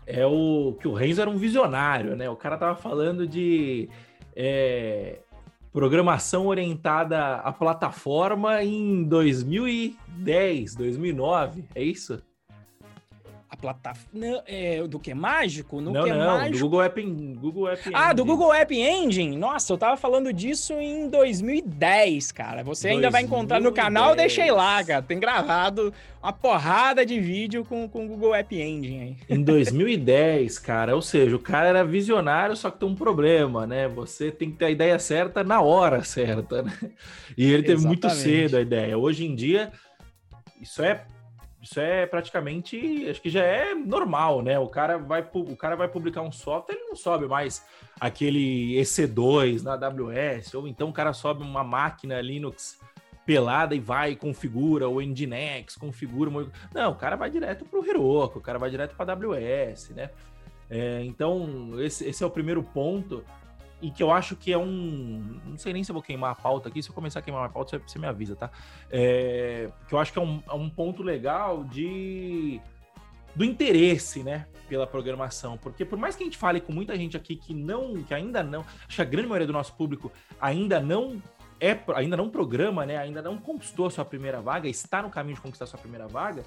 [0.07, 2.31] é o que o Renzo era um visionário, né?
[2.31, 3.89] O cara tava falando de
[4.37, 5.19] é,
[5.73, 12.23] programação orientada à plataforma em 2010, 2009, é isso?
[13.57, 15.81] A plataforma é, do que mágico?
[15.81, 16.59] No não, que não, mágico...
[16.59, 19.37] do Google App, Google App Ah, do Google App Engine.
[19.37, 22.63] Nossa, eu tava falando disso em 2010, cara.
[22.63, 22.95] Você 2010.
[22.97, 25.03] ainda vai encontrar no canal, deixei lá, cara.
[25.03, 25.93] Tem gravado
[26.23, 29.37] uma porrada de vídeo com o Google App Engine aí.
[29.37, 33.89] Em 2010, cara, ou seja, o cara era visionário, só que tem um problema, né?
[33.89, 36.73] Você tem que ter a ideia certa na hora certa, né?
[37.37, 38.03] E ele teve Exatamente.
[38.03, 38.99] muito cedo a ideia.
[38.99, 39.71] Hoje em dia,
[40.61, 41.05] isso é
[41.67, 44.57] isso é praticamente, acho que já é normal, né?
[44.57, 47.67] O cara vai, o cara vai publicar um software, ele não sobe mais
[47.99, 52.79] aquele EC2 na AWS, ou então o cara sobe uma máquina Linux
[53.27, 56.49] pelada e vai configura o Nginx, configura uma...
[56.73, 60.11] Não, o cara vai direto para o Heroku, o cara vai direto para AWS, né?
[60.71, 63.25] É, então, esse, esse é o primeiro ponto
[63.81, 65.41] e que eu acho que é um.
[65.45, 66.83] Não sei nem se eu vou queimar a pauta aqui.
[66.83, 68.51] Se eu começar a queimar a pauta, você, me avisa, tá?
[68.91, 72.61] É, que eu acho que é um, é um ponto legal de
[73.35, 77.19] do interesse, né, pela programação, porque por mais que a gente fale com muita gente
[77.19, 80.11] aqui que não, que ainda não, acho que a grande maioria do nosso público
[80.41, 81.23] ainda não
[81.61, 85.37] é, ainda não programa, né, ainda não conquistou a sua primeira vaga, está no caminho
[85.37, 86.45] de conquistar a sua primeira vaga,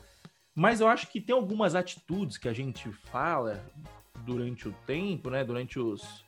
[0.56, 3.64] mas eu acho que tem algumas atitudes que a gente fala
[4.26, 6.26] durante o tempo, né, durante os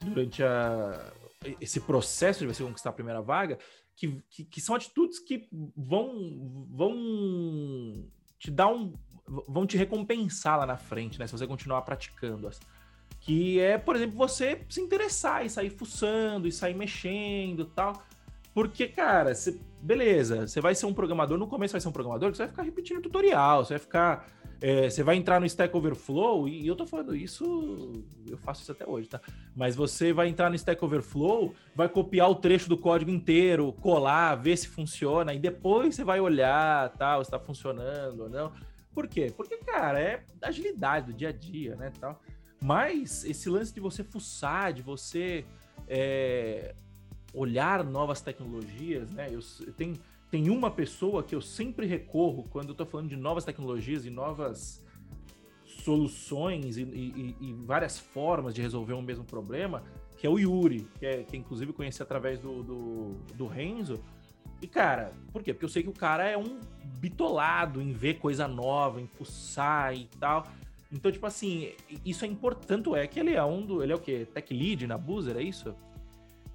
[0.00, 1.12] durante a,
[1.60, 3.58] esse processo de você conquistar a primeira vaga,
[3.96, 8.04] que, que, que, são atitudes que vão, vão
[8.38, 8.94] te dar um.
[9.26, 11.26] vão te recompensar lá na frente, né?
[11.26, 12.60] Se você continuar praticando-as.
[13.20, 18.02] Que é, por exemplo, você se interessar e sair fuçando e sair mexendo tal.
[18.54, 22.34] Porque, cara, você, beleza, você vai ser um programador, no começo vai ser um programador
[22.34, 24.26] você vai ficar repetindo tutorial, você vai ficar
[24.60, 27.92] é, você vai entrar no Stack Overflow, e eu tô falando isso,
[28.28, 29.20] eu faço isso até hoje, tá?
[29.54, 34.34] Mas você vai entrar no Stack Overflow, vai copiar o trecho do código inteiro, colar,
[34.34, 38.52] ver se funciona, e depois você vai olhar, tal, se tá funcionando ou não.
[38.92, 39.32] Por quê?
[39.36, 42.20] Porque, cara, é agilidade do dia a dia, né, tal.
[42.60, 45.44] Mas esse lance de você fuçar, de você
[45.86, 46.74] é,
[47.32, 49.28] olhar novas tecnologias, né?
[49.30, 49.94] Eu, eu tenho
[50.30, 54.10] tem uma pessoa que eu sempre recorro quando eu estou falando de novas tecnologias e
[54.10, 54.84] novas
[55.64, 59.82] soluções e, e, e, várias formas de resolver um mesmo problema,
[60.16, 63.98] que é o Yuri, que, é, que inclusive conheci através do, do, do Renzo.
[64.60, 65.54] E, cara, por quê?
[65.54, 66.60] Porque eu sei que o cara é um
[66.98, 70.46] bitolado em ver coisa nova, em fuçar e tal.
[70.90, 71.72] Então, tipo assim,
[72.04, 72.66] isso é importante.
[72.66, 73.82] Tanto é que ele é um do.
[73.82, 74.26] Ele é o quê?
[74.32, 75.74] Tech lead na Boozer, é isso?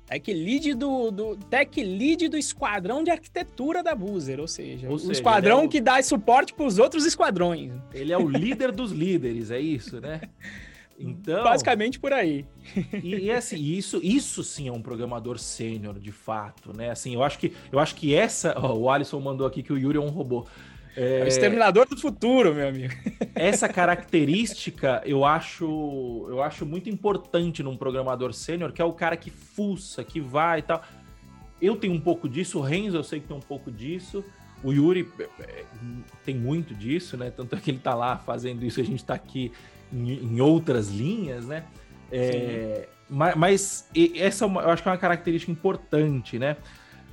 [0.05, 4.95] Tech lead do, do tech lead do esquadrão de arquitetura da Boozer, ou seja, ou
[4.95, 5.69] o seja, esquadrão é o...
[5.69, 7.71] que dá suporte para os outros esquadrões.
[7.93, 10.21] Ele é o líder dos líderes, é isso, né?
[10.95, 12.45] Então, basicamente por aí.
[13.03, 16.91] E, e, assim, isso, isso sim é um programador sênior, de fato, né?
[16.91, 19.77] Assim, eu acho que eu acho que essa, ó, o Alisson mandou aqui que o
[19.77, 20.45] Yuri é um robô.
[20.95, 21.19] É...
[21.19, 22.93] é o exterminador do futuro, meu amigo.
[23.35, 29.17] Essa característica eu acho, eu acho muito importante num programador sênior, que é o cara
[29.17, 30.83] que fuça, que vai e tal.
[31.61, 34.23] Eu tenho um pouco disso, o Renzo eu sei que tem um pouco disso,
[34.63, 35.65] o Yuri é, é,
[36.23, 37.29] tem muito disso, né?
[37.29, 39.51] Tanto é que ele tá lá fazendo isso, a gente tá aqui
[39.91, 41.65] em, em outras linhas, né?
[42.11, 46.57] É, mas, mas, essa eu acho que é uma característica importante, né?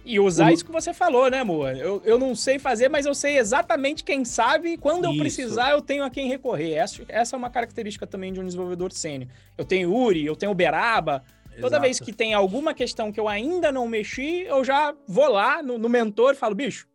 [0.05, 0.55] E usar o...
[0.55, 1.77] isso que você falou, né, amor?
[1.77, 4.77] Eu, eu não sei fazer, mas eu sei exatamente quem sabe.
[4.77, 5.15] Quando isso.
[5.15, 6.75] eu precisar, eu tenho a quem recorrer.
[6.75, 9.31] Essa, essa é uma característica também de um desenvolvedor sênior.
[9.57, 11.23] Eu tenho Uri, eu tenho Beraba.
[11.61, 11.83] Toda Exato.
[11.83, 15.77] vez que tem alguma questão que eu ainda não mexi, eu já vou lá no,
[15.79, 16.89] no mentor e falo, bicho,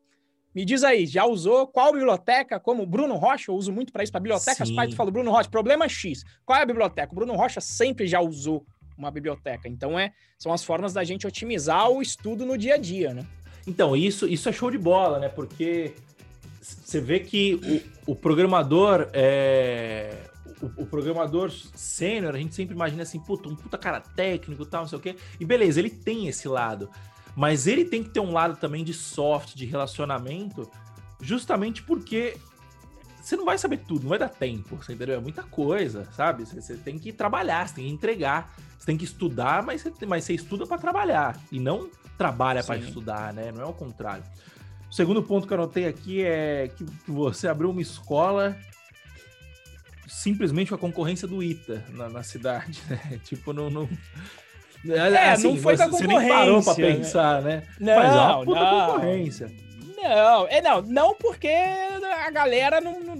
[0.55, 2.59] me diz aí, já usou qual biblioteca?
[2.59, 4.71] Como Bruno Rocha, eu uso muito para isso, para bibliotecas.
[4.71, 6.23] Pai, tu falou, Bruno Rocha, problema X.
[6.45, 7.11] Qual é a biblioteca?
[7.11, 8.65] O Bruno Rocha sempre já usou
[8.97, 9.67] uma biblioteca.
[9.67, 13.25] Então, é, são as formas da gente otimizar o estudo no dia a dia, né?
[13.67, 15.29] Então, isso, isso é show de bola, né?
[15.29, 15.93] Porque
[16.61, 20.15] você vê que o, o programador é,
[20.61, 24.81] o, o, programador sênior, a gente sempre imagina assim, puta, um puta cara técnico tal,
[24.81, 25.15] não sei o quê.
[25.39, 26.89] E beleza, ele tem esse lado.
[27.35, 30.69] Mas ele tem que ter um lado também de soft, de relacionamento,
[31.21, 32.37] justamente porque
[33.21, 35.15] você não vai saber tudo, não vai dar tempo, você entendeu?
[35.15, 36.45] É muita coisa, sabe?
[36.45, 40.05] Você, você tem que trabalhar, você tem que entregar, você tem que estudar, mas você,
[40.05, 43.51] mas você estuda para trabalhar e não trabalha para estudar, né?
[43.51, 44.23] Não é o contrário.
[44.89, 48.55] O segundo ponto que eu anotei aqui é que, que você abriu uma escola
[50.07, 53.19] simplesmente com a concorrência do ITA na, na cidade, né?
[53.23, 53.89] Tipo, não, não,
[54.87, 56.07] é, assim, não foi você, concorrência.
[56.07, 56.95] Você nem parou pra né?
[56.95, 57.63] pensar, né?
[57.79, 58.85] Não, Mas é uma puta não.
[58.85, 59.51] concorrência.
[59.97, 63.14] Não, é, não, não porque a galera não,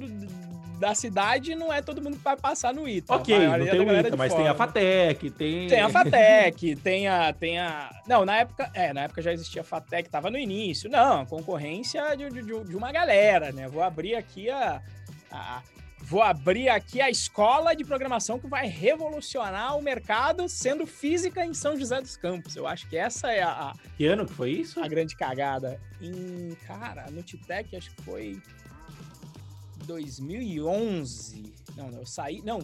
[0.76, 3.16] da cidade não é todo mundo que vai passar no ITA.
[3.16, 5.68] Ok, não tem o ITA, mas fora, tem a FATEC, tem...
[5.68, 7.90] Tem a FATEC, tem a, tem a...
[8.08, 10.90] Não, na época, é, na época já existia a FATEC, tava no início.
[10.90, 13.68] Não, concorrência de, de, de uma galera, né?
[13.68, 14.82] Vou abrir aqui a,
[15.32, 15.62] a
[16.08, 21.52] Vou abrir aqui a escola de programação que vai revolucionar o mercado, sendo física em
[21.52, 22.56] São José dos Campos.
[22.56, 23.74] Eu acho que essa é a.
[23.98, 24.80] Que ano que foi isso?
[24.80, 25.82] A grande cagada.
[26.00, 28.40] Em, cara, no Titec, acho que foi
[29.86, 31.54] 2011.
[31.76, 32.42] Não, não, eu saí.
[32.44, 32.60] Não,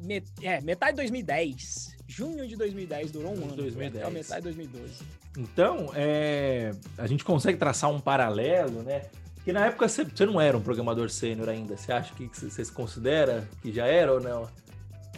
[0.00, 1.96] met, é, metade de 2010.
[2.06, 3.56] Junho de 2010, durou um ano.
[3.56, 4.04] 2010.
[4.04, 4.94] Até metade de 2012.
[5.36, 9.02] Então, é, a gente consegue traçar um paralelo, né?
[9.44, 11.76] Que na época você, você não era um programador sênior ainda.
[11.76, 14.48] Você acha que você se considera que já era ou não?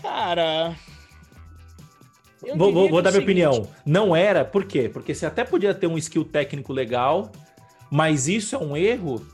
[0.03, 0.77] Cara.
[2.57, 3.69] Vou, vou, vou dar minha opinião.
[3.85, 4.89] Não era, por quê?
[4.89, 7.31] Porque você até podia ter um skill técnico legal,
[7.91, 9.27] mas isso é um erro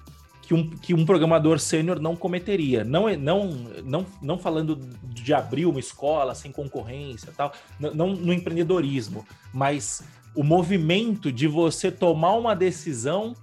[0.46, 2.84] que um, que um programador sênior não cometeria.
[2.84, 3.48] Não, não,
[3.84, 10.04] não, não falando de abrir uma escola sem concorrência tal, não, no empreendedorismo, mas
[10.36, 13.34] o movimento de você tomar uma decisão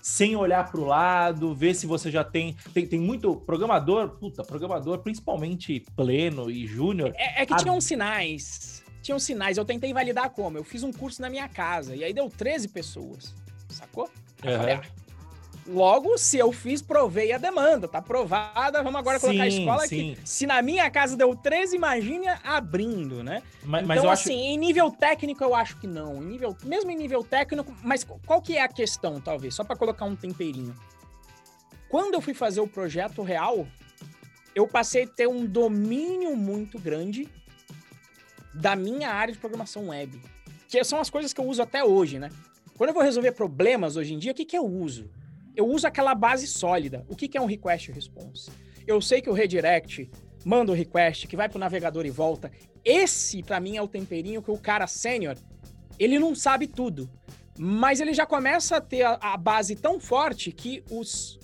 [0.00, 2.86] sem olhar para o lado, ver se você já tem, tem.
[2.86, 7.12] Tem muito programador, puta, programador, principalmente pleno e júnior.
[7.16, 7.56] É, é, que a...
[7.56, 8.82] tinham sinais.
[9.00, 9.58] Tinham sinais.
[9.58, 10.58] Eu tentei validar como?
[10.58, 13.34] Eu fiz um curso na minha casa e aí deu 13 pessoas.
[13.68, 14.08] Sacou?
[14.42, 14.58] Aí uhum.
[14.58, 14.82] falei, ah,
[15.66, 19.86] Logo, se eu fiz, provei a demanda, tá aprovada, vamos agora colocar sim, a escola
[19.86, 20.12] sim.
[20.12, 20.20] aqui.
[20.24, 23.42] Se na minha casa deu 13, imagine abrindo, né?
[23.62, 24.54] Mas, então, mas assim, acho...
[24.54, 26.20] em nível técnico, eu acho que não.
[26.20, 29.54] Em nível, mesmo em nível técnico, mas qual que é a questão, talvez?
[29.54, 30.74] Só para colocar um temperinho.
[31.88, 33.66] Quando eu fui fazer o projeto real,
[34.54, 37.28] eu passei a ter um domínio muito grande
[38.52, 40.20] da minha área de programação web.
[40.68, 42.30] Que são as coisas que eu uso até hoje, né?
[42.76, 45.08] Quando eu vou resolver problemas hoje em dia, o que, que eu uso?
[45.56, 47.04] Eu uso aquela base sólida.
[47.08, 48.50] O que, que é um request response?
[48.86, 50.10] Eu sei que o redirect
[50.44, 52.50] manda o request, que vai para o navegador e volta.
[52.84, 55.36] Esse, para mim, é o temperinho que o cara sênior,
[55.98, 57.08] ele não sabe tudo.
[57.58, 61.38] Mas ele já começa a ter a, a base tão forte que os.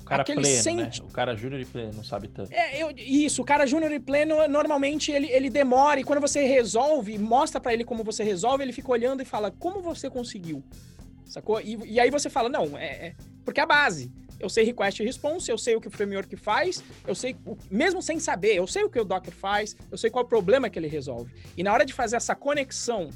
[0.00, 0.90] O cara Aquele pleno, né?
[1.00, 2.52] O cara júnior e pleno não sabe tanto.
[2.52, 6.46] É, eu, isso, o cara júnior e pleno, normalmente ele, ele demora, e quando você
[6.46, 10.64] resolve, mostra para ele como você resolve, ele fica olhando e fala, como você conseguiu?
[11.26, 11.60] Sacou?
[11.60, 14.10] E, e aí você fala, não, é, é, porque é a base.
[14.38, 17.34] Eu sei request e response, eu sei o que o framework faz, eu sei,
[17.70, 20.28] mesmo sem saber, eu sei o que o Docker faz, eu sei qual é o
[20.28, 21.32] problema que ele resolve.
[21.56, 23.08] E na hora de fazer essa conexão,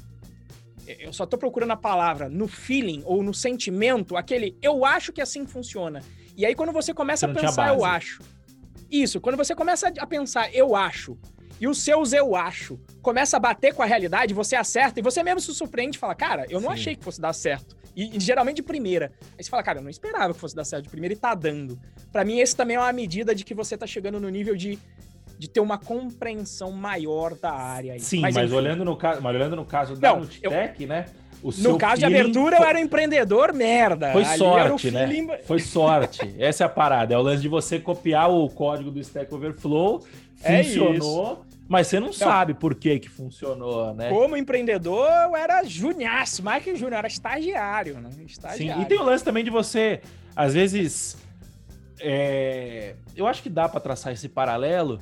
[0.87, 5.21] eu só tô procurando a palavra, no feeling ou no sentimento, aquele eu acho que
[5.21, 6.01] assim funciona.
[6.35, 8.23] E aí quando você começa você a pensar, eu acho.
[8.89, 11.17] Isso, quando você começa a pensar, eu acho,
[11.61, 15.21] e os seus eu acho começa a bater com a realidade, você acerta e você
[15.21, 16.73] mesmo se surpreende e fala, cara, eu não Sim.
[16.73, 17.77] achei que fosse dar certo.
[17.95, 19.11] E, e, geralmente de primeira.
[19.37, 21.33] Aí você fala, cara, eu não esperava que fosse dar certo de primeira e tá
[21.33, 21.79] dando.
[22.11, 24.79] Para mim, esse também é uma medida de que você tá chegando no nível de,
[25.37, 27.97] de ter uma compreensão maior da área.
[27.99, 31.05] Sim, mas, mas olhando, no caso, mas olhando no caso da não, Nutec, né?
[31.57, 32.65] no caso de abertura, foi...
[32.65, 34.11] eu era um empreendedor merda.
[34.11, 35.39] Foi Ali sorte, né?
[35.45, 36.35] Foi sorte.
[36.37, 37.13] Essa é a parada.
[37.13, 40.05] É o lance de você copiar o código do Stack Overflow,
[40.43, 41.43] é funcionou.
[41.47, 44.09] É mas você não, não, sabe por que que funcionou, né?
[44.09, 48.09] Como empreendedor, eu era juniaço, mais que júnior, era estagiário, né?
[48.27, 48.81] Estagiário.
[48.81, 50.01] Sim, e tem o lance também de você,
[50.35, 51.17] às vezes,
[51.97, 52.93] é...
[53.15, 54.99] eu acho que dá para traçar esse paralelo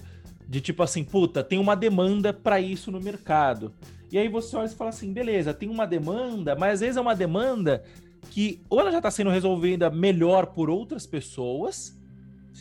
[0.47, 3.73] de tipo assim, puta, tem uma demanda para isso no mercado.
[4.11, 7.01] E aí você olha e fala assim, beleza, tem uma demanda, mas às vezes é
[7.01, 7.83] uma demanda
[8.29, 11.99] que ou ela já está sendo resolvida melhor por outras pessoas,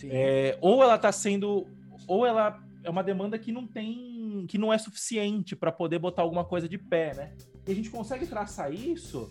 [0.05, 1.67] é, ou ela está sendo,
[2.07, 6.23] ou ela é uma demanda que não tem que não é suficiente para poder botar
[6.23, 7.35] alguma coisa de pé, né?
[7.67, 9.31] E a gente consegue traçar isso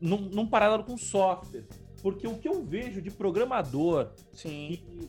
[0.00, 1.66] num, num paralelo com software.
[2.02, 4.12] Porque o que eu vejo de programador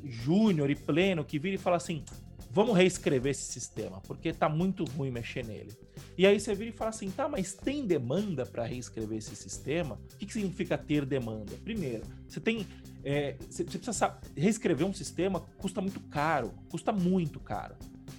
[0.04, 2.04] júnior e pleno que vira e fala assim:
[2.50, 5.71] vamos reescrever esse sistema, porque tá muito ruim mexer nele.
[6.17, 10.00] E aí você vira e fala assim: tá, mas tem demanda para reescrever esse sistema?
[10.13, 11.54] O que, que significa ter demanda?
[11.63, 12.65] Primeiro, você tem.
[13.10, 17.74] É, você precisa reescrever um sistema custa muito caro, custa muito caro.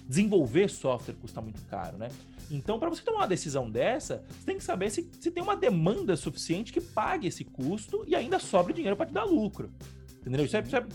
[0.07, 2.09] Desenvolver software custa muito caro, né?
[2.49, 5.55] Então, para você tomar uma decisão dessa, você tem que saber se, se tem uma
[5.55, 9.69] demanda suficiente que pague esse custo e ainda sobre dinheiro para te dar lucro.
[10.21, 10.43] Entendeu?
[10.43, 10.85] Isso é, isso é,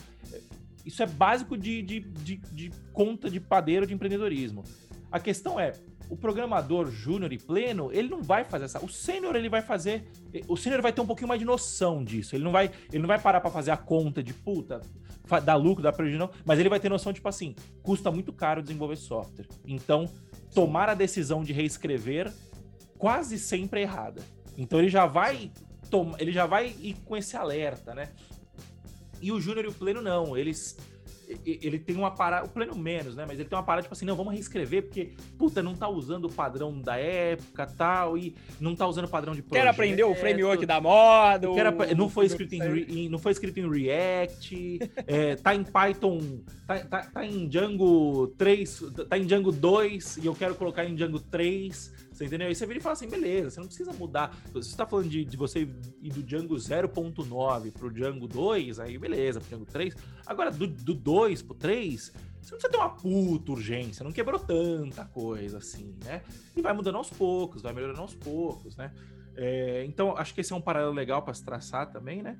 [0.84, 4.64] isso é básico de, de, de, de conta de padeiro de empreendedorismo.
[5.08, 5.72] A questão é,
[6.08, 8.84] o programador júnior e pleno, ele não vai fazer essa.
[8.84, 10.06] O sênior ele vai fazer,
[10.48, 12.34] o sênior vai ter um pouquinho mais de noção disso.
[12.36, 14.80] Ele não vai, ele não vai parar para fazer a conta de puta,
[15.44, 18.62] dar lucro, dar prejuízo, não, mas ele vai ter noção tipo assim, custa muito caro
[18.62, 19.46] desenvolver software.
[19.66, 20.08] Então,
[20.54, 22.32] tomar a decisão de reescrever
[22.98, 24.22] quase sempre é errada.
[24.56, 25.50] Então ele já vai
[26.18, 28.08] ele já vai ir com esse alerta, né?
[29.20, 30.76] E o Júnior e o Pleno não, eles
[31.44, 33.24] ele tem uma parada, o pleno menos, né?
[33.26, 36.26] Mas ele tem uma parada tipo assim, não, vamos reescrever, porque, puta, não tá usando
[36.26, 39.62] o padrão da época tal, e não tá usando o padrão de projeto.
[39.62, 41.48] Quero aprender o framework da moda.
[41.52, 46.20] Quero, não, foi escrito em, não foi escrito em React, é, tá em Python,
[46.66, 50.94] tá, tá, tá em Django 3, tá em Django 2, e eu quero colocar em
[50.94, 52.04] Django 3.
[52.14, 52.46] Você entendeu?
[52.46, 54.36] Aí você vira e fala assim, beleza, você não precisa mudar.
[54.52, 55.68] Você está falando de, de você
[56.00, 59.96] ir do Django 0.9 pro Django 2, aí beleza, pro Django 3.
[60.24, 62.12] Agora, do, do 2 pro 3, você
[62.52, 66.22] não precisa ter uma puta urgência, não quebrou tanta coisa assim, né?
[66.56, 68.92] E vai mudando aos poucos, vai melhorando aos poucos, né?
[69.36, 72.38] É, então, acho que esse é um paralelo legal para se traçar também, né?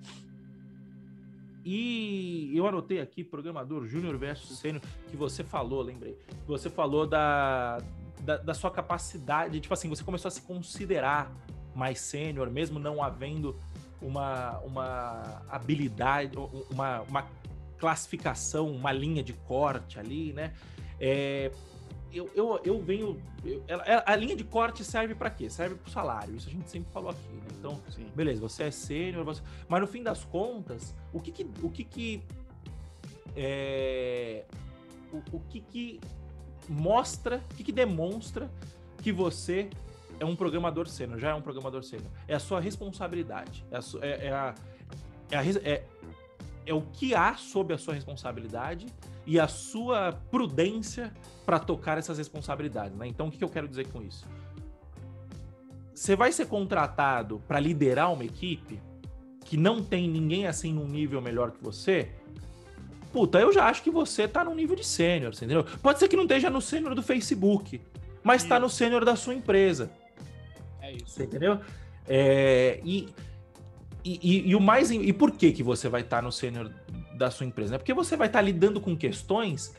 [1.65, 6.17] E eu anotei aqui, programador júnior versus sênior, que você falou, lembrei.
[6.47, 7.79] Você falou da,
[8.25, 11.31] da, da, sua capacidade, tipo assim, você começou a se considerar
[11.75, 13.57] mais sênior, mesmo não havendo
[14.01, 16.37] uma, uma habilidade,
[16.71, 17.27] uma, uma
[17.79, 20.55] classificação, uma linha de corte ali, né?
[20.99, 21.51] É,
[22.13, 23.21] eu, eu, eu venho.
[23.45, 25.51] Eu, a linha de corte serve para quê?
[25.51, 26.35] Serve para o salário.
[26.37, 27.29] Isso a gente sempre falou aqui.
[27.29, 27.47] Né?
[27.59, 28.07] Então, Sim.
[28.15, 29.43] beleza, você é sênior, você...
[29.69, 31.47] mas no fim das contas, o que que.
[31.63, 32.23] O que, que
[33.37, 34.45] é,
[35.13, 36.01] o, o que que
[36.69, 38.51] mostra, o que, que demonstra
[39.03, 39.69] que você
[40.19, 42.09] é um programador sênior, já é um programador sênior.
[42.27, 43.65] É a sua responsabilidade.
[43.71, 44.55] É a, é, é, a,
[45.31, 45.85] é, a, é,
[46.67, 48.87] é o que há sob a sua responsabilidade
[49.27, 51.13] e a sua prudência
[51.45, 52.97] para tocar essas responsabilidades.
[52.97, 53.07] Né?
[53.07, 54.27] Então, o que, que eu quero dizer com isso?
[55.95, 58.81] Você vai ser contratado para liderar uma equipe
[59.45, 62.11] que não tem ninguém assim num nível melhor que você,
[63.15, 65.65] puta, eu já acho que você tá no nível de sênior, entendeu?
[65.81, 67.81] Pode ser que não esteja no sênior do Facebook,
[68.25, 68.49] mas isso.
[68.49, 69.89] tá no sênior da sua empresa.
[70.83, 71.11] É isso.
[71.11, 71.61] Você entendeu?
[72.09, 73.09] É, e,
[74.05, 74.91] e, e, o mais.
[74.91, 76.75] E por que, que você vai estar tá no sênior
[77.17, 77.71] da sua empresa?
[77.71, 77.79] Né?
[77.79, 79.73] Porque você vai estar tá lidando com questões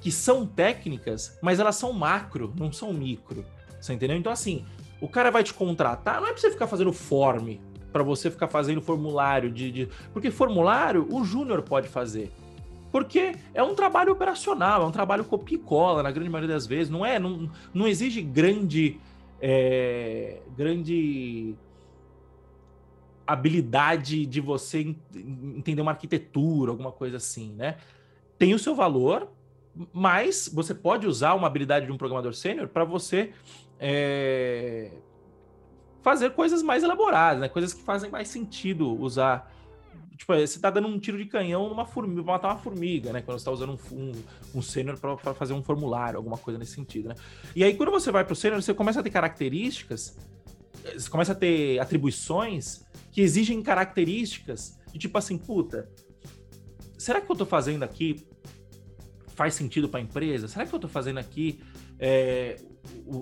[0.00, 3.44] que são técnicas, mas elas são macro, não são micro.
[3.78, 4.16] Você entendeu?
[4.16, 4.64] Então, assim,
[4.98, 7.58] o cara vai te contratar, não é pra você ficar fazendo form,
[7.92, 9.88] para você ficar fazendo formulário de, de.
[10.10, 12.32] Porque formulário o júnior pode fazer.
[12.90, 16.66] Porque é um trabalho operacional, é um trabalho copia e cola, na grande maioria das
[16.66, 16.90] vezes.
[16.90, 18.98] Não é, não, não exige grande,
[19.40, 21.54] é, grande
[23.26, 27.76] habilidade de você entender uma arquitetura, alguma coisa assim, né?
[28.38, 29.28] Tem o seu valor,
[29.92, 33.32] mas você pode usar uma habilidade de um programador sênior para você
[33.78, 34.92] é,
[36.02, 37.48] fazer coisas mais elaboradas, né?
[37.48, 39.52] Coisas que fazem mais sentido usar
[40.18, 43.12] tipo, é, você tá dando um tiro de canhão numa formiga, pra matar uma formiga,
[43.12, 43.22] né?
[43.22, 44.12] Quando você tá usando um, um,
[44.56, 47.14] um sênior para fazer um formulário, alguma coisa nesse sentido, né?
[47.54, 50.18] E aí, quando você vai pro sênior, você começa a ter características,
[50.92, 55.88] você começa a ter atribuições que exigem características de tipo assim, puta,
[56.98, 58.26] será que eu tô fazendo aqui
[59.34, 60.48] faz sentido para a empresa?
[60.48, 61.60] Será que eu tô fazendo aqui
[61.98, 62.56] é,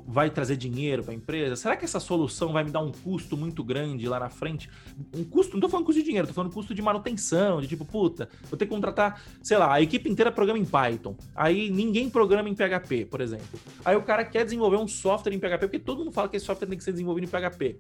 [0.06, 1.56] vai trazer dinheiro para a empresa?
[1.56, 4.68] Será que essa solução vai me dar um custo muito grande lá na frente?
[5.14, 7.84] Um custo, não tô falando custo de dinheiro, tô falando custo de manutenção, de tipo,
[7.84, 11.16] puta, vou ter que contratar, sei lá, a equipe inteira programa em Python.
[11.34, 13.58] Aí ninguém programa em PHP, por exemplo.
[13.84, 16.46] Aí o cara quer desenvolver um software em PHP, porque todo mundo fala que esse
[16.46, 17.78] software tem que ser desenvolvido em PHP.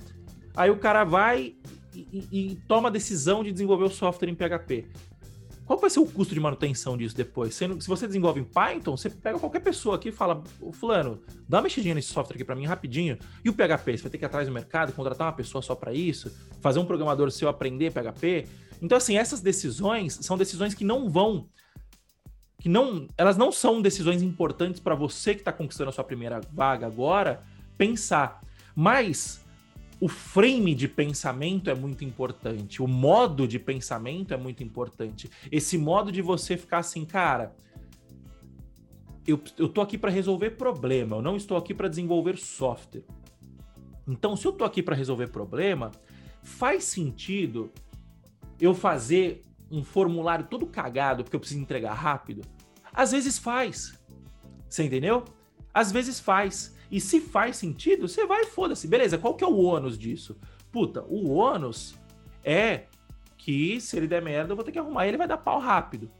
[0.56, 1.54] Aí o cara vai
[1.94, 4.86] e, e, e toma a decisão de desenvolver o software em PHP.
[5.66, 7.54] Qual vai ser o custo de manutenção disso depois?
[7.54, 10.42] se você desenvolve em Python, você pega qualquer pessoa aqui e fala,
[10.72, 13.18] fulano, dá uma mexidinha nesse software aqui para mim rapidinho.
[13.44, 15.74] E o PHP, você vai ter que ir atrás do mercado, contratar uma pessoa só
[15.74, 18.46] para isso, fazer um programador seu aprender PHP.
[18.80, 21.48] Então, assim, essas decisões são decisões que não vão
[22.58, 26.40] que não, elas não são decisões importantes para você que está conquistando a sua primeira
[26.52, 27.42] vaga agora
[27.76, 28.40] pensar,
[28.74, 29.44] mas
[30.00, 35.30] o frame de pensamento é muito importante, o modo de pensamento é muito importante.
[35.50, 37.56] Esse modo de você ficar assim, cara,
[39.26, 43.04] eu, eu tô aqui para resolver problema, eu não estou aqui para desenvolver software.
[44.06, 45.90] Então, se eu tô aqui para resolver problema,
[46.42, 47.72] faz sentido
[48.60, 52.42] eu fazer um formulário todo cagado porque eu preciso entregar rápido?
[52.92, 53.98] Às vezes faz.
[54.68, 55.24] Você entendeu?
[55.74, 56.75] Às vezes faz.
[56.90, 58.86] E se faz sentido, você vai foda-se.
[58.86, 60.38] Beleza, qual que é o ônus disso?
[60.70, 61.96] Puta, o ônus
[62.44, 62.84] é
[63.36, 65.06] que se ele der merda, eu vou ter que arrumar.
[65.06, 66.10] Ele vai dar pau rápido.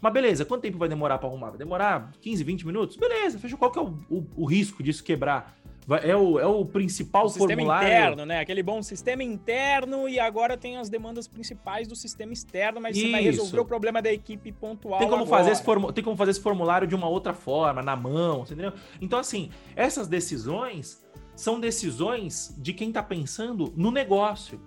[0.00, 1.50] Mas beleza, quanto tempo vai demorar para arrumar?
[1.50, 2.96] Vai demorar 15, 20 minutos?
[2.96, 3.58] Beleza, fechou.
[3.58, 5.57] Qual que é o, o, o risco disso quebrar?
[6.02, 7.88] É o, é o principal o sistema formulário.
[7.88, 8.40] interno, né?
[8.40, 13.06] Aquele bom sistema interno e agora tem as demandas principais do sistema externo, mas Isso.
[13.06, 14.98] você vai resolver o problema da equipe pontual.
[14.98, 15.38] Tem como, agora.
[15.38, 15.90] fazer esse formu...
[15.90, 18.72] tem como fazer esse formulário de uma outra forma, na mão, entendeu?
[19.00, 21.02] Então, assim, essas decisões
[21.34, 24.60] são decisões de quem tá pensando no negócio.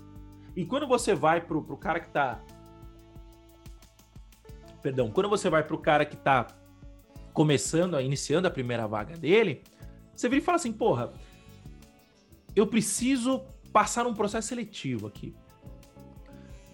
[0.56, 2.40] E quando você vai pro, pro cara que tá.
[4.82, 6.48] Perdão, quando você vai pro cara que tá
[7.32, 9.62] começando, iniciando a primeira vaga dele
[10.22, 11.12] você vira e fala assim, porra,
[12.56, 13.42] eu preciso
[13.74, 15.34] passar um processo seletivo aqui.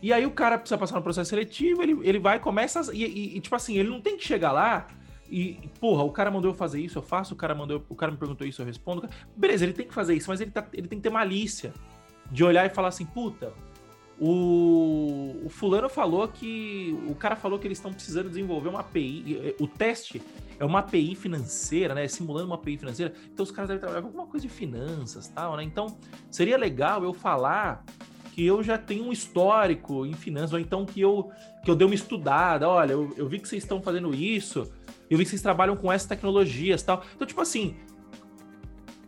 [0.02, 2.94] E aí o cara precisa passar no processo seletivo, ele, ele vai, começa.
[2.94, 4.88] E, e, e, tipo assim, ele não tem que chegar lá
[5.30, 8.12] e, porra, o cara mandou eu fazer isso, eu faço, o cara mandou, o cara
[8.12, 9.10] me perguntou isso, eu respondo.
[9.36, 11.74] Beleza, ele tem que fazer isso, mas ele, tá, ele tem que ter malícia
[12.32, 13.54] de olhar e falar assim, puta,
[14.20, 16.98] o, o fulano falou que.
[17.08, 19.56] O cara falou que eles estão precisando desenvolver uma API.
[19.60, 20.22] O teste
[20.60, 22.08] é uma API financeira, né?
[22.08, 23.14] Simulando uma API financeira.
[23.32, 25.64] Então os caras devem trabalhar com alguma coisa de finanças tal, né?
[25.64, 25.98] Então
[26.30, 27.86] seria legal eu falar
[28.34, 31.32] que eu já tenho um histórico em finanças, ou então que eu,
[31.64, 32.70] que eu dei uma estudada.
[32.70, 34.72] Olha, eu, eu vi que vocês estão fazendo isso,
[35.10, 37.04] eu vi que vocês trabalham com essas tecnologias tal.
[37.16, 37.76] Então, tipo assim,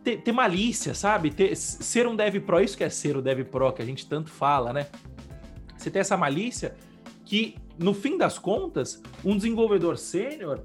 [0.02, 1.30] ter, ter, malícia, sabe?
[1.30, 4.08] Ter, ser um dev pro, isso que é ser o dev pro, que a gente
[4.08, 4.86] tanto fala, né?
[5.76, 6.74] Você tem essa malícia
[7.24, 10.64] que, no fim das contas, um desenvolvedor sênior,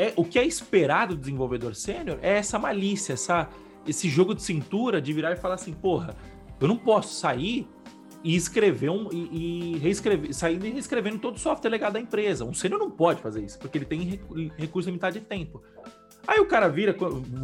[0.00, 3.48] é o que é esperado do desenvolvedor sênior é essa malícia, essa,
[3.86, 6.16] esse jogo de cintura de virar e falar assim, porra,
[6.58, 7.68] eu não posso sair
[8.24, 12.44] e escrever um e, e reescrever, saindo e reescrevendo todo o software legado da empresa.
[12.44, 14.20] Um sênior não pode fazer isso, porque ele tem
[14.56, 15.62] recurso limitado de tempo.
[16.26, 16.94] Aí o cara vira,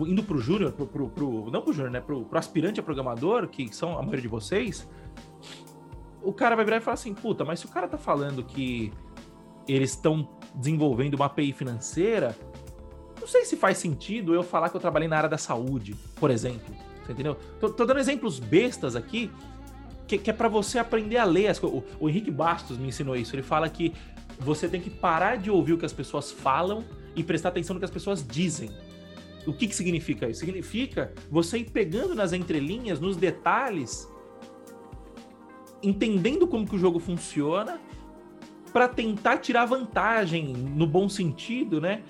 [0.06, 2.00] indo pro júnior, pro, pro, pro, não pro júnior, né?
[2.00, 4.88] Pro, pro aspirante a programador, que são a maioria de vocês,
[6.22, 8.92] o cara vai virar e falar assim, puta, mas se o cara tá falando que
[9.68, 12.36] eles estão desenvolvendo uma API financeira,
[13.20, 16.30] não sei se faz sentido eu falar que eu trabalhei na área da saúde, por
[16.30, 16.74] exemplo.
[17.04, 17.36] Você entendeu?
[17.58, 19.30] Tô, tô dando exemplos bestas aqui,
[20.06, 21.62] que, que é para você aprender a ler as.
[21.62, 23.34] O, o Henrique Bastos me ensinou isso.
[23.34, 23.92] Ele fala que
[24.38, 27.80] você tem que parar de ouvir o que as pessoas falam e prestar atenção no
[27.80, 28.70] que as pessoas dizem.
[29.46, 30.40] O que, que significa isso?
[30.40, 34.08] Significa você ir pegando nas entrelinhas, nos detalhes,
[35.82, 37.80] entendendo como que o jogo funciona,
[38.72, 42.02] para tentar tirar vantagem, no bom sentido, né?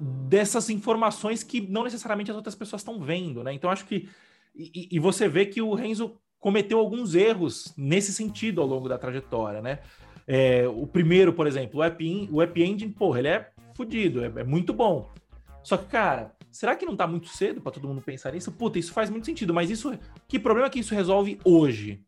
[0.00, 3.52] Dessas informações que não necessariamente as outras pessoas estão vendo, né?
[3.52, 4.08] Então acho que.
[4.54, 8.98] E, e você vê que o Renzo cometeu alguns erros nesse sentido ao longo da
[8.98, 9.78] trajetória, né?
[10.26, 14.26] É, o primeiro, por exemplo, o App, o App Engine, porra, ele é fodido, é,
[14.36, 15.10] é, muito bom.
[15.62, 18.50] Só que, cara, será que não tá muito cedo para todo mundo pensar nisso?
[18.52, 19.96] Puta, isso faz muito sentido, mas isso.
[20.28, 22.00] Que problema que isso resolve hoje?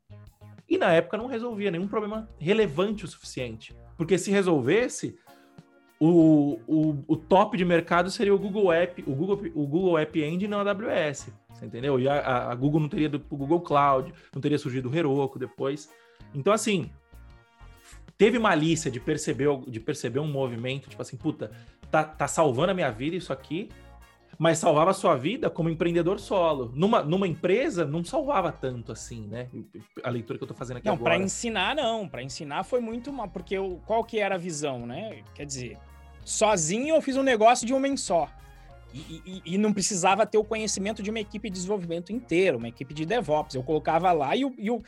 [0.69, 3.77] E na época não resolvia nenhum problema relevante o suficiente.
[3.97, 5.17] Porque se resolvesse,
[6.01, 10.23] o, o, o top de mercado seria o Google App, o Google, o Google App
[10.23, 11.31] Engine na AWS.
[11.51, 12.01] Você entendeu?
[12.01, 15.89] E a, a Google não teria do Google Cloud, não teria surgido o Heroku depois.
[16.35, 16.91] Então, assim,
[18.19, 21.51] teve malícia de perceber, de perceber um movimento, tipo assim, puta,
[21.91, 23.69] tá, tá salvando a minha vida isso aqui,
[24.39, 26.73] mas salvava a sua vida como empreendedor solo.
[26.75, 29.49] Numa, numa empresa, não salvava tanto assim, né?
[30.03, 31.11] A leitura que eu tô fazendo aqui não, agora.
[31.11, 34.39] Não, para ensinar não, para ensinar foi muito mal, porque eu, qual que era a
[34.39, 35.23] visão, né?
[35.35, 35.79] Quer dizer,
[36.25, 38.29] sozinho eu fiz um negócio de um homem só.
[38.93, 42.69] E, e, e, não precisava ter o conhecimento de uma equipe de desenvolvimento inteira, uma
[42.69, 43.57] equipe de DevOps.
[43.57, 44.81] Eu colocava lá e o, e o,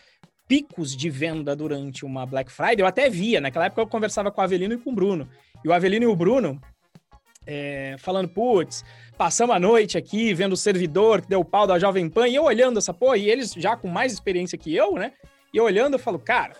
[0.46, 3.40] picos de venda durante uma Black Friday, eu até via.
[3.40, 5.28] Naquela época eu conversava com o Avelino e com o Bruno.
[5.64, 6.60] E o Avelino e o Bruno
[7.46, 8.84] é, falando, putz,
[9.16, 12.34] passamos a noite aqui vendo o servidor que deu o pau da Jovem Pan, e
[12.34, 15.12] eu olhando essa porra, e eles já com mais experiência que eu, né?
[15.52, 16.54] E eu olhando, eu falo, cara,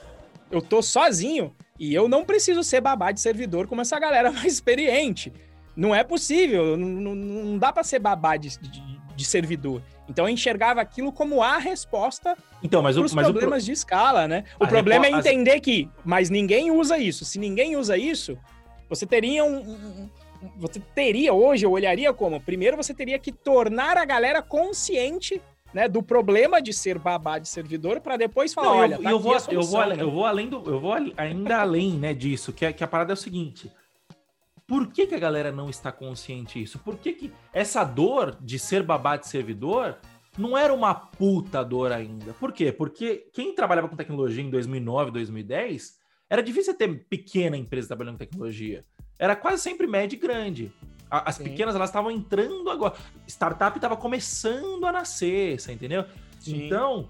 [0.51, 4.53] eu tô sozinho e eu não preciso ser babá de servidor como essa galera mais
[4.53, 5.33] experiente.
[5.77, 8.83] Não é possível, não, não dá para ser babá de, de,
[9.15, 9.83] de servidor.
[10.09, 13.67] Então eu enxergava aquilo como a resposta então, mas os problemas pro...
[13.67, 14.45] de escala, né?
[14.59, 17.25] O a problema é entender que, mas ninguém usa isso.
[17.25, 18.39] Se ninguém usa isso,
[18.89, 20.11] você teria um, um,
[20.57, 25.41] você teria hoje, eu olharia como, primeiro você teria que tornar a galera consciente
[25.73, 29.11] né, do problema de ser babá de servidor para depois falar, Não, olha, eu, tá
[29.11, 30.03] eu vou, a eu solução, vou, né?
[30.03, 33.13] eu vou além do, eu vou ainda além, né, disso, que, é, que a parada
[33.13, 33.71] é o seguinte.
[34.67, 36.79] Por que, que a galera não está consciente disso?
[36.79, 39.97] Por que, que essa dor de ser babá de servidor
[40.37, 42.33] não era uma puta dor ainda?
[42.33, 42.73] Por quê?
[42.73, 48.25] Porque quem trabalhava com tecnologia em 2009, 2010, era difícil ter pequena empresa trabalhando com
[48.25, 48.85] tecnologia.
[49.19, 50.73] Era quase sempre média e grande.
[51.11, 51.45] A- As Sim.
[51.45, 52.95] pequenas, elas estavam entrando agora.
[53.27, 56.05] Startup estava começando a nascer, você entendeu?
[56.41, 56.67] Sim.
[56.67, 57.09] Então,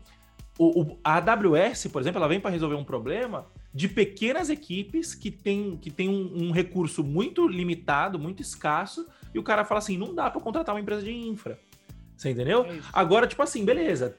[0.58, 5.14] o, o- a AWS, por exemplo, ela vem para resolver um problema de pequenas equipes
[5.14, 9.78] que tem, que tem um, um recurso muito limitado, muito escasso, e o cara fala
[9.78, 11.58] assim: não dá para contratar uma empresa de infra.
[12.16, 12.64] Você entendeu?
[12.64, 12.80] É.
[12.94, 14.16] Agora, tipo assim, beleza,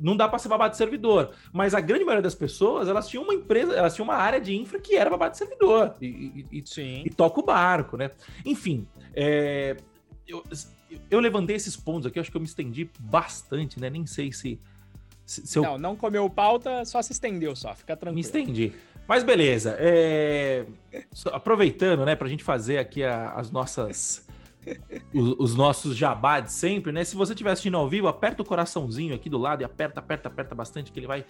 [0.00, 3.22] não dá para ser babado de servidor, mas a grande maioria das pessoas, elas tinham
[3.22, 5.94] uma empresa, elas tinham uma área de infra que era babado de servidor.
[6.02, 7.02] E, e- Sim.
[7.06, 8.10] e toca o barco, né?
[8.44, 9.76] Enfim, é,
[10.26, 10.42] eu,
[11.08, 13.88] eu levantei esses pontos aqui, acho que eu me estendi bastante, né?
[13.88, 14.58] Nem sei se,
[15.24, 18.20] se, se eu Não, não comeu pauta, só se estendeu só, fica me tranquilo.
[18.20, 18.72] estendi.
[19.06, 20.66] Mas beleza, é,
[21.32, 24.26] aproveitando, né, pra gente fazer aqui a- as nossas.
[25.14, 27.04] Os, os nossos jabá sempre, né?
[27.04, 30.28] Se você estiver assistindo ao vivo, aperta o coraçãozinho aqui do lado e aperta, aperta,
[30.28, 31.24] aperta bastante, que ele vai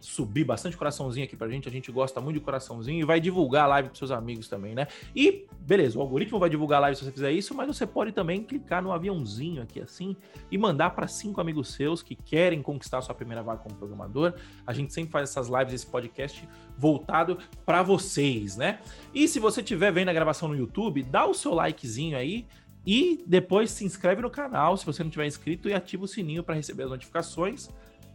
[0.00, 1.68] subir bastante coraçãozinho aqui pra gente.
[1.68, 4.74] A gente gosta muito de coraçãozinho e vai divulgar a live pros seus amigos também,
[4.74, 4.86] né?
[5.14, 8.12] E, beleza, o algoritmo vai divulgar a live se você fizer isso, mas você pode
[8.12, 10.16] também clicar no aviãozinho aqui assim
[10.50, 14.34] e mandar para cinco amigos seus que querem conquistar a sua primeira vaga como programador.
[14.66, 18.80] A gente sempre faz essas lives, esse podcast voltado para vocês, né?
[19.14, 22.46] E se você estiver vendo a gravação no YouTube, dá o seu likezinho aí
[22.86, 26.42] e depois se inscreve no canal se você não tiver inscrito e ativa o sininho
[26.42, 27.68] para receber as notificações.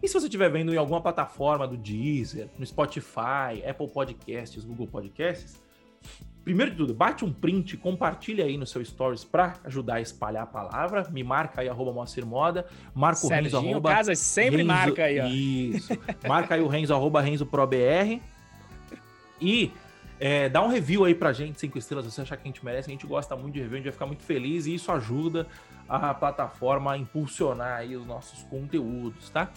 [0.03, 4.85] E se você estiver vendo em alguma plataforma do Deezer, no Spotify, Apple Podcasts, Google
[4.85, 5.63] Podcasts,
[6.43, 10.43] primeiro de tudo, bate um print, compartilha aí no seu stories para ajudar a espalhar
[10.43, 11.07] a palavra.
[11.09, 12.65] Me marca aí, arroba Moacir Moda.
[12.93, 15.25] Marca o Renzo, arroba Casas sempre Renzo- marca aí, ó.
[15.27, 15.97] Isso.
[16.27, 18.19] Marca aí o Renzo, arroba Renzo Pro BR.
[19.39, 19.71] E
[20.19, 22.63] é, dá um review aí pra gente, cinco estrelas, se você achar que a gente
[22.65, 22.89] merece.
[22.89, 25.47] A gente gosta muito de review, a gente vai ficar muito feliz e isso ajuda
[25.87, 29.49] a plataforma a impulsionar aí os nossos conteúdos, tá?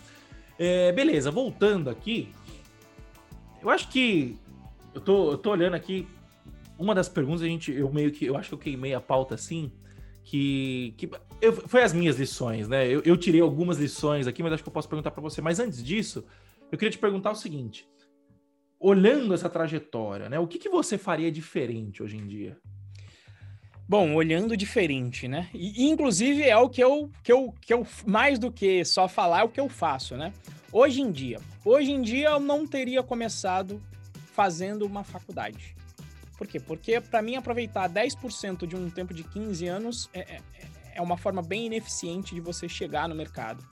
[0.58, 2.32] É, beleza, voltando aqui.
[3.62, 4.36] Eu acho que.
[4.94, 6.06] Eu tô, eu tô olhando aqui.
[6.78, 8.24] Uma das perguntas, a gente, eu meio que.
[8.24, 9.70] Eu acho que eu queimei a pauta assim.
[10.24, 10.94] Que.
[10.96, 12.86] que eu, foi as minhas lições, né?
[12.86, 15.40] Eu, eu tirei algumas lições aqui, mas acho que eu posso perguntar para você.
[15.40, 16.24] Mas antes disso,
[16.70, 17.88] eu queria te perguntar o seguinte:
[18.80, 20.38] olhando essa trajetória, né?
[20.38, 22.58] O que, que você faria diferente hoje em dia?
[23.88, 25.48] Bom, olhando diferente, né?
[25.54, 29.40] E, inclusive é o que eu, que eu, que eu, mais do que só falar,
[29.40, 30.32] é o que eu faço, né?
[30.72, 33.80] Hoje em dia, hoje em dia eu não teria começado
[34.34, 35.76] fazendo uma faculdade.
[36.36, 36.58] Por quê?
[36.58, 40.40] Porque para mim aproveitar 10% de um tempo de 15 anos é, é,
[40.96, 43.64] é uma forma bem ineficiente de você chegar no mercado.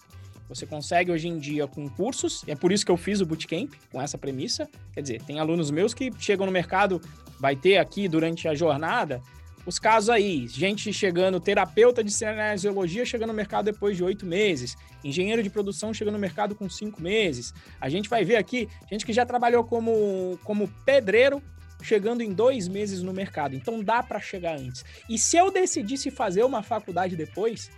[0.48, 3.72] Você consegue hoje em dia com cursos, é por isso que eu fiz o bootcamp,
[3.90, 4.68] com essa premissa.
[4.92, 7.00] Quer dizer, tem alunos meus que chegam no mercado,
[7.40, 9.20] vai ter aqui durante a jornada,
[9.66, 14.76] os casos aí, gente chegando, terapeuta de cinesiologia chegando no mercado depois de oito meses,
[15.02, 17.54] engenheiro de produção chegando no mercado com cinco meses.
[17.80, 21.42] A gente vai ver aqui gente que já trabalhou como, como pedreiro
[21.82, 23.54] chegando em dois meses no mercado.
[23.54, 24.84] Então dá para chegar antes.
[25.08, 27.70] E se eu decidisse fazer uma faculdade depois,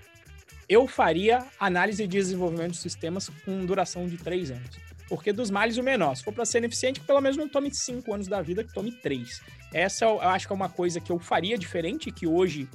[0.68, 4.86] eu faria análise de desenvolvimento de sistemas com duração de três anos.
[5.08, 6.16] Porque dos males o menor.
[6.16, 8.72] Se for para ser ineficiente, que pelo menos não tome cinco anos da vida, que
[8.72, 9.40] tome três.
[9.76, 12.66] Essa eu acho que é uma coisa que eu faria diferente, que hoje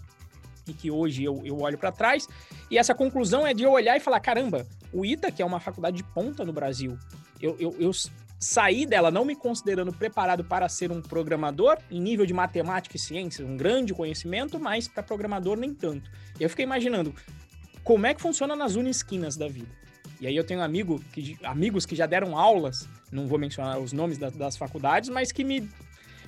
[0.68, 2.28] e que hoje eu, eu olho para trás.
[2.70, 5.60] E essa conclusão é de eu olhar e falar: caramba, o ITA, que é uma
[5.60, 6.96] faculdade de ponta no Brasil,
[7.42, 7.92] eu, eu, eu
[8.40, 13.00] saí dela não me considerando preparado para ser um programador em nível de matemática e
[13.00, 16.12] ciências, um grande conhecimento, mas para programador nem tanto.
[16.40, 17.16] Eu fiquei imaginando
[17.84, 19.70] como é que funciona nas unisquinas da vida.
[20.20, 23.92] E aí eu tenho amigo que, amigos que já deram aulas, não vou mencionar os
[23.92, 25.68] nomes das faculdades, mas que me,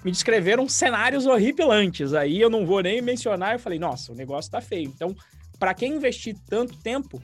[0.04, 2.14] me descreveram cenários horripilantes.
[2.14, 4.92] Aí eu não vou nem mencionar, eu falei, nossa, o negócio tá feio.
[4.94, 5.16] Então,
[5.58, 7.22] para quem investir tanto tempo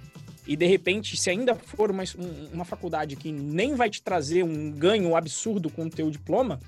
[0.47, 2.03] e de repente, se ainda for uma,
[2.51, 6.59] uma faculdade que nem vai te trazer um ganho absurdo com o teu diploma,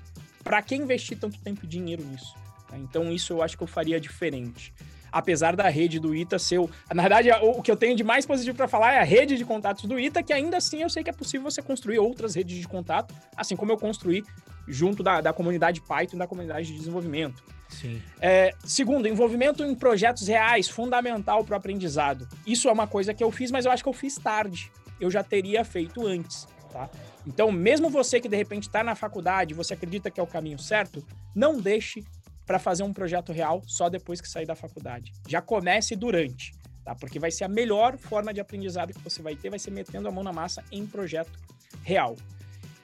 [0.44, 2.34] para que investir tanto tempo e dinheiro nisso?
[2.74, 4.72] Então, isso eu acho que eu faria diferente
[5.12, 6.58] apesar da rede do ITA ser.
[6.58, 6.70] O...
[6.92, 9.44] Na verdade, o que eu tenho de mais positivo para falar é a rede de
[9.44, 12.56] contatos do ITA, que ainda assim eu sei que é possível você construir outras redes
[12.56, 14.24] de contato, assim como eu construí
[14.66, 17.42] junto da, da comunidade Python e da comunidade de desenvolvimento.
[17.68, 18.00] Sim.
[18.20, 22.28] É, segundo, envolvimento em projetos reais, fundamental para o aprendizado.
[22.46, 24.70] Isso é uma coisa que eu fiz, mas eu acho que eu fiz tarde.
[25.00, 26.88] Eu já teria feito antes, tá?
[27.26, 30.58] Então, mesmo você que de repente está na faculdade, você acredita que é o caminho
[30.58, 31.04] certo,
[31.34, 32.04] não deixe
[32.46, 35.12] para fazer um projeto real só depois que sair da faculdade.
[35.28, 36.52] Já comece durante,
[36.84, 36.94] tá?
[36.94, 40.08] Porque vai ser a melhor forma de aprendizado que você vai ter, vai ser metendo
[40.08, 41.38] a mão na massa em projeto
[41.82, 42.16] real.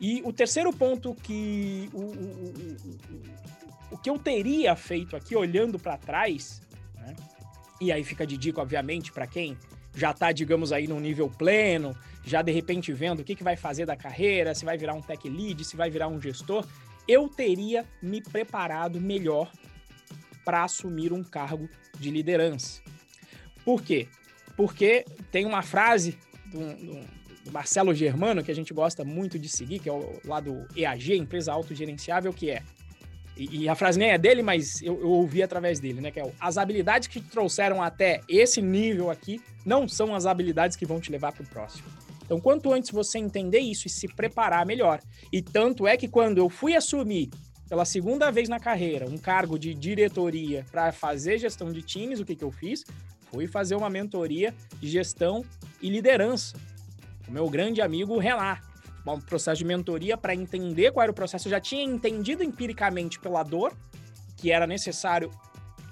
[0.00, 2.76] E o terceiro ponto que o, o,
[3.92, 6.62] o, o que eu teria feito aqui olhando para trás,
[6.94, 7.16] né?
[7.80, 9.56] e aí fica de dica, obviamente, para quem
[9.94, 13.56] já está, digamos aí, no nível pleno, já de repente vendo o que, que vai
[13.56, 16.64] fazer da carreira, se vai virar um tech lead, se vai virar um gestor,
[17.08, 19.50] eu teria me preparado melhor
[20.44, 22.82] para assumir um cargo de liderança.
[23.64, 24.06] Por quê?
[24.56, 27.00] Porque tem uma frase do, do,
[27.44, 30.66] do Marcelo Germano que a gente gosta muito de seguir, que é o lá do
[30.76, 32.62] EAG, Empresa Autogerenciável, que é
[33.36, 36.10] e, e, a frase nem é dele, mas eu, eu, ouvi através dele, né?
[36.10, 40.76] Que é as habilidades que te trouxeram até esse nível aqui não são as habilidades
[40.76, 41.86] que vão te levar para o próximo.
[42.28, 45.00] Então, quanto antes você entender isso e se preparar melhor.
[45.32, 47.30] E tanto é que quando eu fui assumir
[47.66, 52.26] pela segunda vez na carreira um cargo de diretoria para fazer gestão de times, o
[52.26, 52.84] que, que eu fiz?
[53.30, 55.42] Fui fazer uma mentoria de gestão
[55.80, 56.54] e liderança.
[57.26, 58.68] O meu grande amigo Renato
[59.12, 61.48] um processo de mentoria para entender qual era o processo.
[61.48, 63.72] Eu já tinha entendido empiricamente pela dor
[64.36, 65.30] que era necessário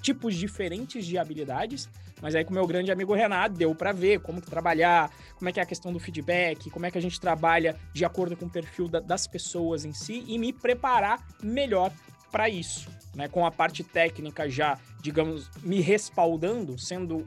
[0.03, 1.89] tipos diferentes de habilidades,
[2.21, 5.53] mas aí com o meu grande amigo Renato deu para ver como trabalhar, como é
[5.53, 8.47] que é a questão do feedback, como é que a gente trabalha de acordo com
[8.47, 11.93] o perfil da, das pessoas em si e me preparar melhor
[12.31, 13.29] para isso, né?
[13.29, 17.25] Com a parte técnica já, digamos, me respaldando, sendo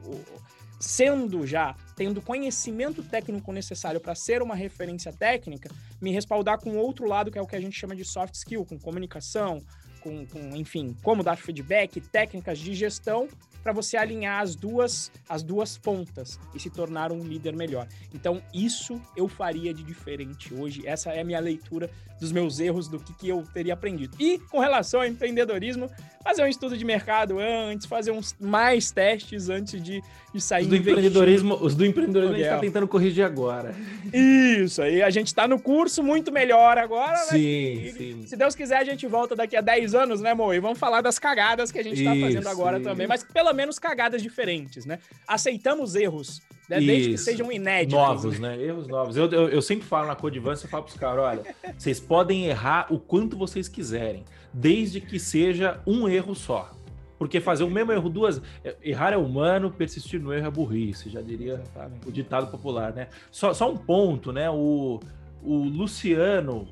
[0.80, 5.70] sendo já, tendo conhecimento técnico necessário para ser uma referência técnica,
[6.00, 8.64] me respaldar com outro lado, que é o que a gente chama de soft skill,
[8.64, 9.62] com comunicação,
[10.00, 13.28] com, com enfim, como dar feedback, técnicas de gestão
[13.62, 17.86] para você alinhar as duas, as duas pontas e se tornar um líder melhor.
[18.14, 20.86] Então, isso eu faria de diferente hoje.
[20.86, 21.90] Essa é a minha leitura
[22.20, 24.16] dos meus erros, do que, que eu teria aprendido.
[24.20, 25.90] E com relação ao empreendedorismo,
[26.22, 30.02] fazer um estudo de mercado antes, fazer uns mais testes antes de,
[30.32, 30.64] de sair.
[30.64, 33.74] Os do empreendedorismo, os do empreendedorismo a gente está tentando corrigir agora.
[34.12, 37.16] Isso, aí a gente está no curso muito melhor agora.
[37.16, 38.22] Sim, sim.
[38.26, 40.52] Se Deus quiser, a gente volta daqui a 10 anos, né, Mo?
[40.52, 42.88] E vamos falar das cagadas que a gente está fazendo agora isso.
[42.88, 44.98] também, mas pelo menos cagadas diferentes, né?
[45.26, 46.78] Aceitamos erros né?
[46.78, 47.24] Desde Isso.
[47.24, 47.98] que sejam inéditos.
[47.98, 48.56] Novos, né?
[48.62, 49.16] Erros novos.
[49.16, 52.46] Eu, eu, eu sempre falo na Codivance, eu falo para os caras, olha, vocês podem
[52.46, 56.72] errar o quanto vocês quiserem, desde que seja um erro só.
[57.18, 58.40] Porque fazer o mesmo erro duas...
[58.82, 62.08] Errar é humano, persistir no erro é burrice, já diria Exatamente.
[62.08, 63.08] o ditado popular, né?
[63.30, 64.48] Só, só um ponto, né?
[64.48, 65.00] O,
[65.42, 66.66] o Luciano,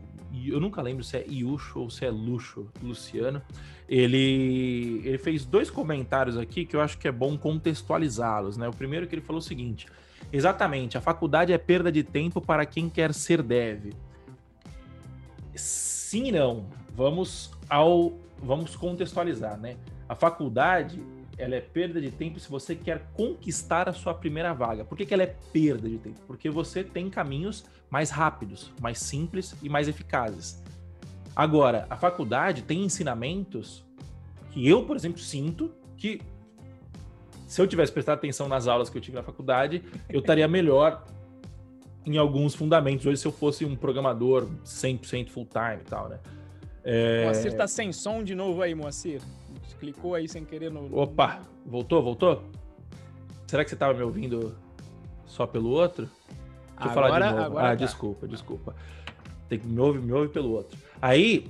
[0.47, 3.43] eu nunca lembro se é Iucho ou se é Luxo, Luciano,
[3.89, 8.69] ele, ele fez dois comentários aqui que eu acho que é bom contextualizá-los, né?
[8.69, 9.87] O primeiro é que ele falou o seguinte:
[10.33, 13.93] exatamente, a faculdade é perda de tempo para quem quer ser dev.
[15.55, 16.67] Sim não.
[16.99, 19.77] Vamos ao vamos contextualizar, né?
[20.09, 21.01] A faculdade
[21.37, 24.85] ela é perda de tempo se você quer conquistar a sua primeira vaga.
[24.85, 26.19] Por que, que ela é perda de tempo?
[26.27, 30.61] Porque você tem caminhos mais rápidos, mais simples e mais eficazes.
[31.37, 33.87] Agora, a faculdade tem ensinamentos
[34.51, 36.21] que eu, por exemplo, sinto que
[37.47, 41.07] se eu tivesse prestado atenção nas aulas que eu tive na faculdade, eu estaria melhor
[42.05, 43.07] em alguns fundamentos.
[43.07, 46.19] Hoje, se eu fosse um programador 100% full time e tal, né?
[46.91, 47.25] É...
[47.25, 49.21] Moacir tá sem som de novo aí, Moacir.
[49.79, 50.89] Clicou aí sem querer no.
[50.99, 52.43] Opa, voltou, voltou?
[53.47, 54.57] Será que você estava me ouvindo
[55.27, 56.09] só pelo outro?
[56.79, 57.45] Deixa agora, eu falar de novo.
[57.45, 57.75] Agora ah, tá.
[57.75, 58.75] desculpa, desculpa.
[59.51, 60.79] Tem que me ouvir, me ouve pelo outro.
[61.01, 61.47] Aí,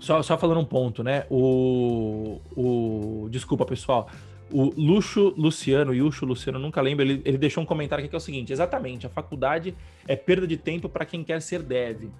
[0.00, 1.26] só, só falando um ponto, né?
[1.30, 3.28] O, o.
[3.30, 4.08] Desculpa, pessoal.
[4.50, 8.18] O Luxo Luciano, Yuxo Luciano, nunca lembro, ele, ele deixou um comentário aqui que é
[8.18, 9.74] o seguinte: exatamente, a faculdade
[10.08, 12.10] é perda de tempo para quem quer ser dev.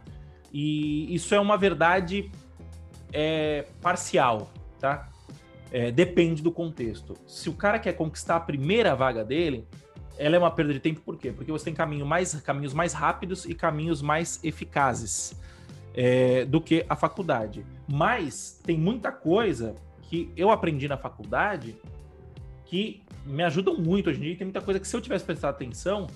[0.52, 2.30] E isso é uma verdade
[3.12, 5.08] é, parcial, tá?
[5.70, 7.16] É, depende do contexto.
[7.26, 9.66] Se o cara quer conquistar a primeira vaga dele,
[10.18, 11.32] ela é uma perda de tempo por quê?
[11.32, 15.34] Porque você tem caminho mais, caminhos mais rápidos e caminhos mais eficazes
[15.94, 17.64] é, do que a faculdade.
[17.90, 21.74] Mas tem muita coisa que eu aprendi na faculdade
[22.66, 24.36] que me ajudam muito hoje em dia.
[24.36, 26.06] Tem muita coisa que se eu tivesse prestado atenção,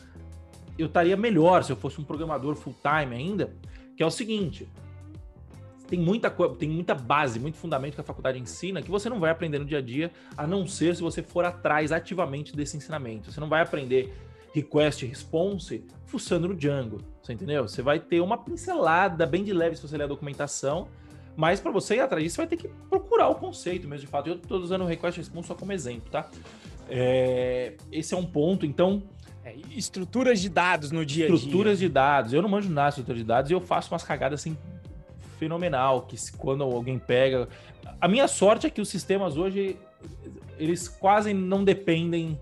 [0.79, 3.53] eu estaria melhor se eu fosse um programador full time ainda,
[3.97, 4.69] que é o seguinte,
[5.89, 9.31] tem muita tem muita base, muito fundamento que a faculdade ensina que você não vai
[9.31, 13.31] aprender no dia a dia, a não ser se você for atrás ativamente desse ensinamento.
[13.31, 14.13] Você não vai aprender
[14.53, 17.69] request response fuçando no Django, você entendeu?
[17.69, 20.89] Você vai ter uma pincelada bem de leve se você ler a documentação,
[21.37, 24.11] mas para você ir atrás disso, você vai ter que procurar o conceito mesmo de
[24.11, 24.29] fato.
[24.29, 26.31] Eu estou usando o request response só como exemplo, tá?
[26.89, 29.03] É, esse é um ponto, então.
[29.71, 31.37] Estruturas de dados no dia a dia.
[31.37, 32.33] Estruturas de dados.
[32.33, 34.57] Eu não manjo nada de estrutura de dados e eu faço umas cagadas assim
[35.39, 37.49] fenomenal, que quando alguém pega.
[38.01, 39.77] A minha sorte é que os sistemas hoje
[40.59, 42.39] eles quase não dependem.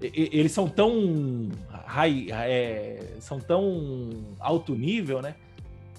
[0.00, 1.48] Eles são tão
[1.84, 5.34] high, é, são tão alto nível, né?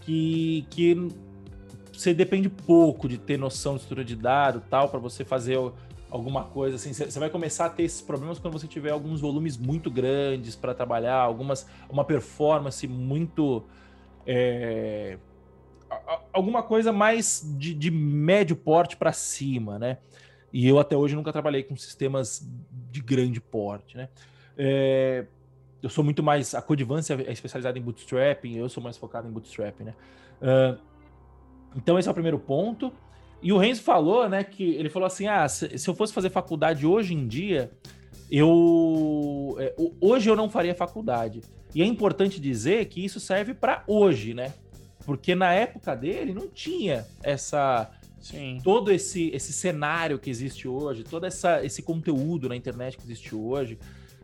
[0.02, 1.10] Que, que
[1.92, 5.60] você depende pouco de ter noção de estrutura de dado tal para você fazer
[6.10, 6.94] alguma coisa assim.
[6.94, 10.74] Você vai começar a ter esses problemas quando você tiver alguns volumes muito grandes para
[10.74, 13.64] trabalhar, algumas uma performance muito
[14.26, 15.18] é,
[16.32, 19.98] alguma coisa mais de, de médio porte para cima, né?
[20.52, 22.48] E eu até hoje nunca trabalhei com sistemas
[22.92, 24.10] de grande porte, né?
[24.58, 25.26] É,
[25.82, 26.54] eu sou muito mais.
[26.54, 29.94] A Codivance é especializada em bootstrapping, eu sou mais focado em bootstrapping, né?
[30.42, 30.80] Uh,
[31.76, 32.92] então, esse é o primeiro ponto.
[33.42, 36.30] E o Renzo falou, né, que ele falou assim: ah, se, se eu fosse fazer
[36.30, 37.72] faculdade hoje em dia,
[38.30, 39.56] eu.
[39.60, 41.42] É, hoje eu não faria faculdade.
[41.74, 44.54] E é importante dizer que isso serve para hoje, né?
[45.06, 48.60] Porque na época dele não tinha essa Sim.
[48.64, 53.36] todo esse, esse cenário que existe hoje, todo essa, esse conteúdo na internet que existe
[53.36, 53.80] hoje.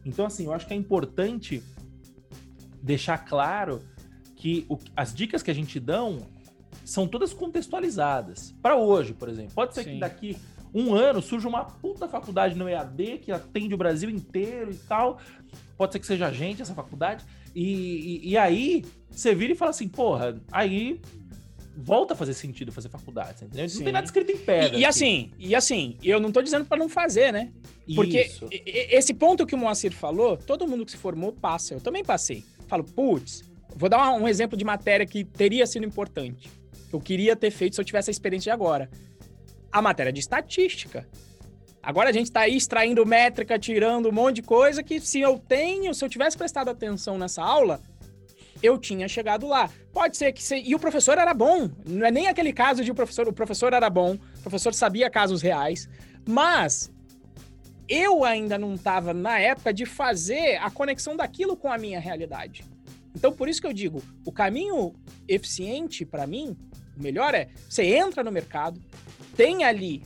[0.06, 1.64] Então, assim, eu acho que é importante
[2.82, 3.82] deixar claro
[4.36, 6.28] que o, as dicas que a gente dão
[6.84, 8.54] são todas contextualizadas.
[8.62, 9.54] Para hoje, por exemplo.
[9.54, 9.94] Pode ser Sim.
[9.94, 10.38] que daqui
[10.74, 15.20] um ano surja uma puta faculdade no EAD que atende o Brasil inteiro e tal.
[15.78, 17.24] Pode ser que seja a gente, essa faculdade.
[17.56, 21.00] E, e, e aí você vira e fala assim, porra, aí
[21.78, 23.68] volta a fazer sentido fazer faculdade, entendeu?
[23.74, 24.78] Não tem nada escrito em pedra.
[24.78, 27.52] E, e assim, e assim, eu não tô dizendo para não fazer, né?
[27.94, 28.48] Porque Isso.
[28.52, 31.74] esse ponto que o Moacir falou, todo mundo que se formou passa.
[31.74, 32.44] Eu também passei.
[32.68, 33.44] Falo, putz,
[33.76, 36.50] vou dar um exemplo de matéria que teria sido importante.
[36.92, 38.90] Eu queria ter feito se eu tivesse a experiência de agora.
[39.72, 41.08] A matéria de estatística.
[41.82, 45.38] Agora a gente está aí extraindo métrica, tirando um monte de coisa que se eu
[45.38, 47.80] tenho, se eu tivesse prestado atenção nessa aula,
[48.62, 49.70] eu tinha chegado lá.
[49.94, 50.58] Pode ser que se...
[50.58, 53.72] e o professor era bom, não é nem aquele caso de o professor, o professor
[53.72, 55.88] era bom, o professor sabia casos reais,
[56.28, 56.92] mas
[57.88, 62.66] eu ainda não estava na época de fazer a conexão daquilo com a minha realidade.
[63.16, 64.94] Então por isso que eu digo, o caminho
[65.28, 66.58] eficiente para mim,
[66.98, 68.82] o melhor é você entra no mercado,
[69.36, 70.04] tem ali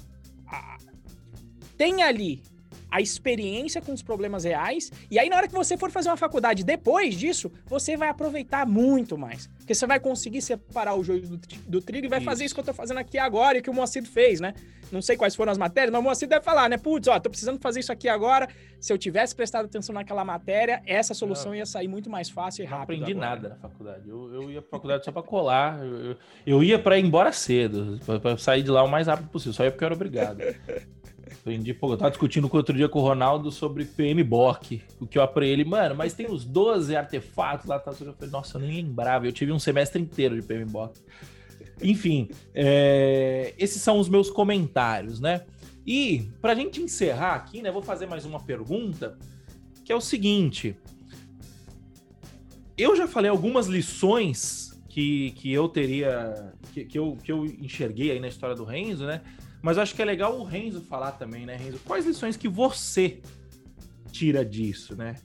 [1.78, 2.44] tem ali
[2.92, 6.18] a experiência com os problemas reais, e aí na hora que você for fazer uma
[6.18, 9.48] faculdade depois disso, você vai aproveitar muito mais.
[9.58, 11.38] Porque você vai conseguir separar o joio do,
[11.68, 12.26] do trigo e vai isso.
[12.26, 14.54] fazer isso que eu tô fazendo aqui agora e que o Moacir fez, né?
[14.92, 16.78] Não sei quais foram as matérias, mas o Moacir deve falar, né?
[16.78, 18.48] Putz, ó, tô precisando fazer isso aqui agora.
[18.80, 22.66] Se eu tivesse prestado atenção naquela matéria, essa solução ia sair muito mais fácil e
[22.66, 22.78] rápido.
[22.78, 23.30] Não aprendi agora.
[23.30, 24.10] nada na faculdade.
[24.10, 25.86] Eu, eu ia pra faculdade só pra colar.
[25.86, 29.54] Eu, eu ia pra ir embora cedo, pra sair de lá o mais rápido possível.
[29.54, 30.40] Só ia porque eu era obrigado.
[31.32, 35.22] Aprendi, pô, eu tava discutindo outro dia com o Ronaldo sobre PMBOK, o que eu
[35.22, 37.92] aprendi ele, mano, mas tem os 12 artefatos lá, tá?
[37.92, 41.00] Eu falei, nossa, eu nem lembrava, eu tive um semestre inteiro de PMBOK.
[41.82, 45.46] Enfim, é, esses são os meus comentários, né?
[45.86, 49.18] E pra gente encerrar aqui, né, vou fazer mais uma pergunta,
[49.84, 50.76] que é o seguinte,
[52.78, 58.12] eu já falei algumas lições que, que eu teria, que, que, eu, que eu enxerguei
[58.12, 59.22] aí na história do Renzo, né?
[59.62, 61.80] Mas acho que é legal o Renzo falar também, né, Renzo?
[61.86, 63.20] Quais lições que você
[64.12, 65.16] tira disso, né?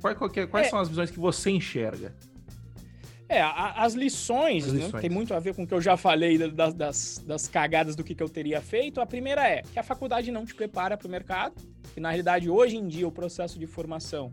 [0.00, 0.16] Quais,
[0.50, 0.70] quais é.
[0.70, 2.14] são as visões que você enxerga?
[3.28, 4.92] É, as lições, as lições.
[4.94, 7.94] Né, tem muito a ver com o que eu já falei das, das, das cagadas
[7.94, 9.02] do que, que eu teria feito.
[9.02, 11.54] A primeira é que a faculdade não te prepara para o mercado,
[11.94, 14.30] e na realidade, hoje em dia, o processo de formação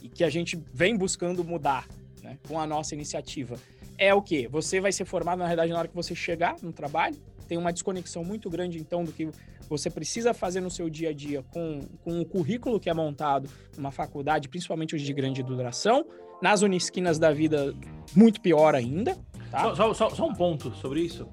[0.00, 1.88] e que a gente vem buscando mudar
[2.22, 3.56] né, com a nossa iniciativa
[3.96, 4.46] é o quê?
[4.48, 7.16] Você vai ser formado, na realidade, na hora que você chegar no trabalho,
[7.48, 9.28] tem uma desconexão muito grande, então, do que
[9.68, 13.48] você precisa fazer no seu dia a dia com, com o currículo que é montado
[13.76, 16.04] numa faculdade, principalmente hoje de grande duração.
[16.40, 17.74] Nas unisquinas da vida,
[18.14, 19.16] muito pior ainda.
[19.50, 19.74] Tá?
[19.74, 21.26] Só, só, só um ponto sobre isso.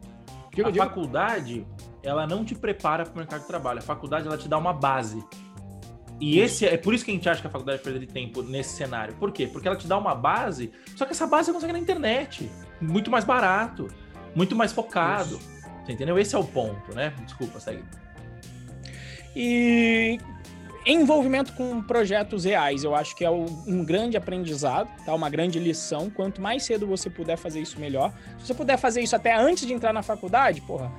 [0.52, 0.84] Digo, a digo.
[0.84, 1.68] faculdade,
[2.02, 3.80] ela não te prepara para o mercado de trabalho.
[3.80, 5.24] A faculdade, ela te dá uma base.
[6.20, 8.42] E esse é por isso que a gente acha que a faculdade é perder tempo
[8.42, 9.14] nesse cenário.
[9.16, 9.48] Por quê?
[9.48, 12.50] Porque ela te dá uma base, só que essa base você consegue na internet.
[12.80, 13.90] Muito mais barato,
[14.34, 15.36] muito mais focado.
[15.36, 15.55] Isso.
[15.86, 16.18] Você entendeu?
[16.18, 17.14] Esse é o ponto, né?
[17.24, 17.84] Desculpa, segue.
[19.36, 20.18] E
[20.86, 25.14] envolvimento com projetos reais, eu acho que é um grande aprendizado, tá?
[25.14, 26.10] Uma grande lição.
[26.10, 28.14] Quanto mais cedo você puder fazer isso, melhor.
[28.40, 30.92] Se você puder fazer isso até antes de entrar na faculdade, porra,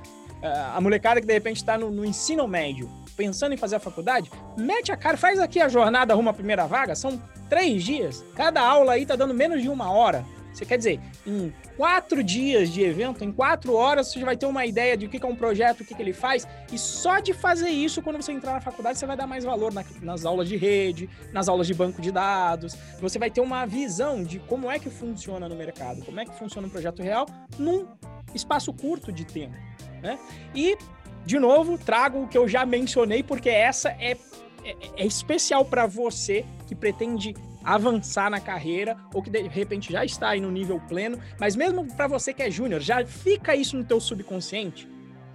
[0.43, 3.81] é, a molecada que de repente está no, no, ensino médio, pensando em fazer a
[3.81, 8.25] faculdade, mete a cara, faz aqui a jornada rumo à primeira vaga, são três dias.
[8.35, 10.25] Cada aula aí tá dando menos de uma hora.
[10.57, 14.47] Você quer dizer, em quatro dias de evento, em quatro horas, você já vai ter
[14.47, 16.49] uma ideia de o que é um projeto, o que, ele faz.
[16.73, 19.71] E só de fazer isso, quando você entrar na faculdade, você vai dar mais valor
[20.01, 22.75] nas aulas de rede, nas aulas de banco de dados.
[23.03, 26.35] Você vai ter uma visão de como é que funciona no mercado, como é que
[26.35, 27.27] funciona um projeto real
[27.59, 27.87] num
[28.35, 29.57] espaço curto de tempo.
[30.03, 30.19] Né?
[30.55, 30.79] E,
[31.27, 34.17] de novo, trago o que eu já mencionei, porque essa é,
[34.65, 37.35] é, é especial para você que pretende
[37.67, 41.85] avançar na carreira ou que de repente já está aí no nível pleno, mas mesmo
[41.97, 44.89] para você que é júnior, já fica isso no teu subconsciente.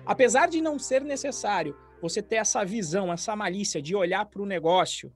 [0.06, 4.46] Apesar de não ser necessário você ter essa visão, essa malícia de olhar para o
[4.46, 5.14] negócio,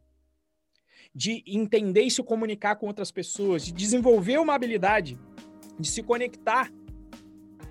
[1.13, 5.17] de entender e se comunicar com outras pessoas, de desenvolver uma habilidade,
[5.79, 6.69] de se conectar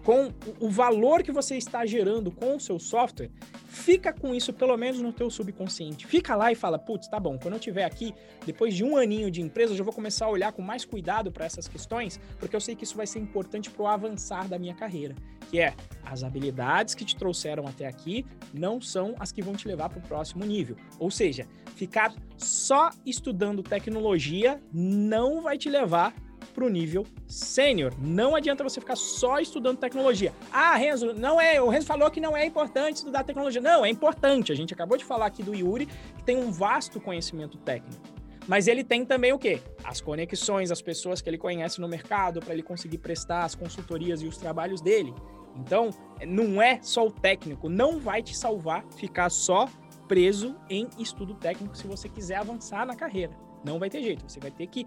[0.04, 0.30] com
[0.60, 3.30] o valor que você está gerando com o seu software,
[3.66, 6.06] fica com isso pelo menos no teu subconsciente.
[6.06, 9.30] Fica lá e fala, putz, tá bom, quando eu estiver aqui, depois de um aninho
[9.30, 12.54] de empresa, eu já vou começar a olhar com mais cuidado para essas questões, porque
[12.54, 15.14] eu sei que isso vai ser importante para o avançar da minha carreira,
[15.50, 15.74] que é
[16.04, 19.98] as habilidades que te trouxeram até aqui não são as que vão te levar para
[19.98, 20.76] o próximo nível.
[20.98, 26.14] Ou seja, ficar só estudando tecnologia não vai te levar
[26.52, 27.92] para o nível sênior.
[27.98, 30.32] Não adianta você ficar só estudando tecnologia.
[30.52, 31.60] Ah, Renzo, não é.
[31.60, 33.60] O Renzo falou que não é importante estudar tecnologia.
[33.60, 34.52] Não, é importante.
[34.52, 38.02] A gente acabou de falar aqui do Yuri, que tem um vasto conhecimento técnico.
[38.46, 39.60] Mas ele tem também o quê?
[39.82, 44.20] As conexões, as pessoas que ele conhece no mercado para ele conseguir prestar as consultorias
[44.22, 45.14] e os trabalhos dele.
[45.56, 45.90] Então,
[46.26, 49.68] não é só o técnico, não vai te salvar ficar só
[50.08, 53.32] preso em estudo técnico se você quiser avançar na carreira.
[53.64, 54.86] Não vai ter jeito, você vai ter que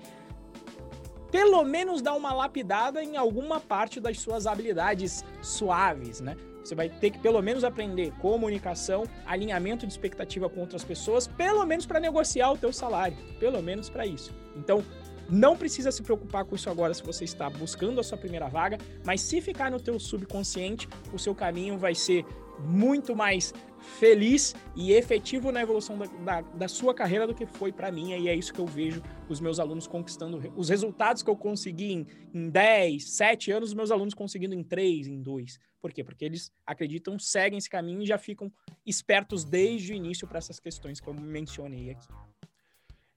[1.32, 6.36] pelo menos dar uma lapidada em alguma parte das suas habilidades suaves, né?
[6.64, 11.66] Você vai ter que pelo menos aprender comunicação, alinhamento de expectativa com outras pessoas, pelo
[11.66, 14.34] menos para negociar o teu salário, pelo menos para isso.
[14.54, 14.84] Então,
[15.30, 18.78] não precisa se preocupar com isso agora se você está buscando a sua primeira vaga,
[19.06, 22.26] mas se ficar no teu subconsciente, o seu caminho vai ser
[22.60, 23.54] muito mais
[24.00, 28.12] feliz e efetivo na evolução da, da, da sua carreira do que foi para mim.
[28.12, 30.42] E é isso que eu vejo os meus alunos conquistando.
[30.56, 34.64] Os resultados que eu consegui em, em 10, 7 anos, os meus alunos conseguindo em
[34.64, 35.60] 3, em 2.
[35.80, 36.04] Por quê?
[36.04, 38.52] Porque eles acreditam, seguem esse caminho e já ficam
[38.86, 42.08] espertos desde o início para essas questões que eu mencionei aqui.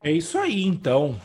[0.02, 1.20] É isso aí, então.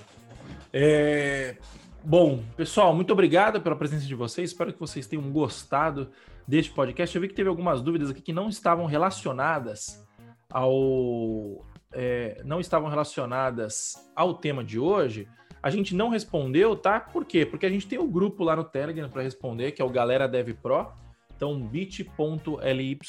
[0.71, 1.57] É...
[2.03, 4.51] Bom, pessoal, muito obrigado pela presença de vocês.
[4.51, 6.11] Espero que vocês tenham gostado
[6.47, 7.15] deste podcast.
[7.15, 10.05] Eu vi que teve algumas dúvidas aqui que não estavam relacionadas
[10.49, 15.27] ao é, não estavam relacionadas ao tema de hoje.
[15.63, 16.99] A gente não respondeu, tá?
[16.99, 17.45] Por quê?
[17.45, 19.89] Porque a gente tem o um grupo lá no Telegram para responder, que é o
[19.89, 20.91] Galera Dev Pro.
[21.35, 22.99] Então, bit.ly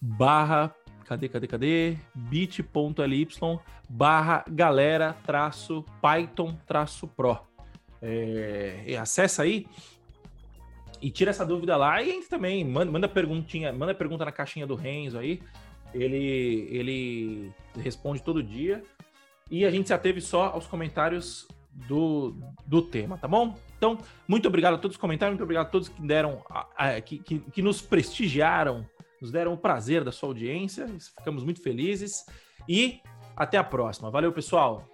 [0.00, 0.74] barra
[1.04, 1.96] cadê, cadê, cadê?
[2.14, 3.28] bit.ly
[3.88, 7.38] barra galera traço python traço pro.
[8.02, 9.66] É, acessa aí
[11.04, 14.66] e tira essa dúvida lá e entra também, manda, manda perguntinha, manda pergunta na caixinha
[14.66, 15.42] do Renzo aí.
[15.92, 18.82] Ele, ele responde todo dia.
[19.50, 21.46] E a gente já teve só os comentários
[21.86, 22.34] do,
[22.66, 23.54] do tema, tá bom?
[23.76, 27.00] Então, muito obrigado a todos os comentários, muito obrigado a todos que deram, a, a,
[27.02, 28.88] que, que, que nos prestigiaram,
[29.20, 30.86] nos deram o prazer da sua audiência.
[31.18, 32.24] Ficamos muito felizes.
[32.66, 33.02] E
[33.36, 34.10] até a próxima.
[34.10, 34.93] Valeu, pessoal!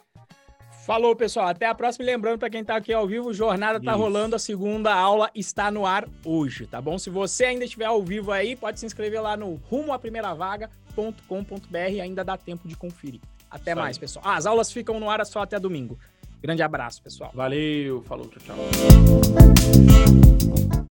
[0.84, 1.48] Falou, pessoal.
[1.48, 2.04] Até a próxima.
[2.04, 4.34] E lembrando, para quem está aqui ao vivo, jornada está rolando.
[4.34, 6.98] A segunda aula está no ar hoje, tá bom?
[6.98, 12.02] Se você ainda estiver ao vivo aí, pode se inscrever lá no rumoaprimeiravaga.com.br.
[12.02, 13.20] Ainda dá tempo de conferir.
[13.50, 14.00] Até Isso mais, aí.
[14.00, 14.24] pessoal.
[14.26, 15.98] Ah, as aulas ficam no ar só até domingo.
[16.42, 17.30] Grande abraço, pessoal.
[17.34, 20.39] Valeu, falou, tchau, tchau.